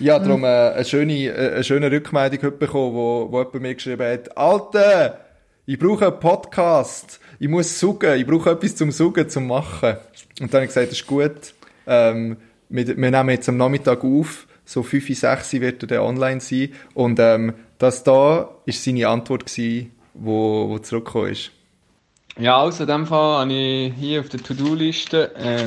[0.00, 4.06] ja, darum äh, eine, schöne, äh, eine schöne Rückmeldung bekommen, wo, wo jemand mir geschrieben
[4.06, 5.20] hat, Alter,
[5.64, 9.96] ich brauche einen Podcast, ich muss suchen, ich brauche etwas zum Suchen, zum Machen.
[10.40, 11.54] Und dann habe ich gesagt, das ist gut,
[11.86, 12.38] ähm,
[12.68, 16.70] wir, wir nehmen jetzt am Nachmittag auf, so 5, 6 wird er dann online sein.
[16.94, 21.50] Und ähm, das da ist seine Antwort gewesen, wo, wo zurückgekommen ist.
[22.38, 25.66] Ja, also in dem Fall habe ich hier auf der To-Do-Liste, äh,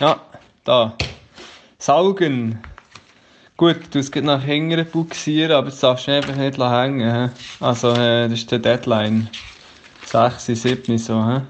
[0.00, 0.20] ja,
[0.64, 0.96] da,
[1.78, 2.60] saugen.
[3.56, 7.30] Gut, du es nach hinten buxieren, aber das darfst du einfach nicht hängen.
[7.30, 7.34] He?
[7.60, 9.28] Also, äh, das ist der Deadline.
[10.06, 11.24] 6, 7 so.
[11.24, 11.40] He?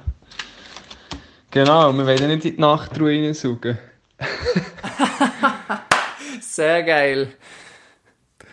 [1.50, 3.78] Genau, wir wollen nicht in die Nachtruhe reinsaugen.
[6.40, 7.28] Sehr geil.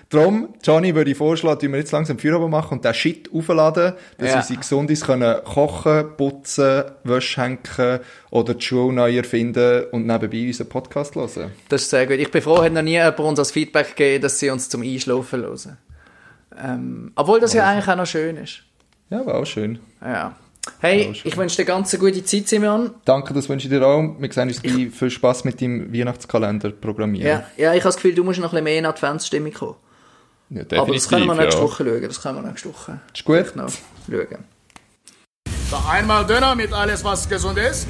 [0.09, 3.93] Darum, Johnny, würde ich vorschlagen, dass wir jetzt langsam Feierabend machen und den Shit aufladen,
[4.17, 4.37] dass ja.
[4.37, 7.99] unsere Gesundis können kochen, putzen, Wäsche hängen
[8.31, 11.51] oder die Schule neu erfinden und nebenbei unseren Podcast hören.
[11.69, 12.17] Das ist sehr gut.
[12.17, 14.81] Ich bin froh, hat noch nie jemand uns als Feedback gegeben, dass sie uns zum
[14.81, 15.77] Einschlafen hören.
[16.59, 18.63] Ähm, obwohl das ja eigentlich auch noch schön ist.
[19.11, 19.77] Ja, war auch schön.
[20.01, 20.35] Ja.
[20.79, 22.91] Hey, ich wünsche dir ganz eine gute Zeit, Simeon.
[23.05, 24.15] Danke, das wünsche ich dir auch.
[24.19, 27.27] Wir sehen uns bei viel Spaß mit deinem Weihnachtskalender programmieren.
[27.27, 29.75] Ja, ja ich habe das Gefühl, du musst noch ein bisschen mehr in Adventsstimmung kommen.
[30.49, 31.63] Ja, Aber das können wir nächste ja.
[31.67, 32.01] Woche schauen.
[32.01, 33.55] Das können wir nächste Woche Ist gut.
[33.55, 33.69] noch
[34.09, 34.43] schauen.
[35.69, 37.87] So einmal Döner mit alles, was gesund ist.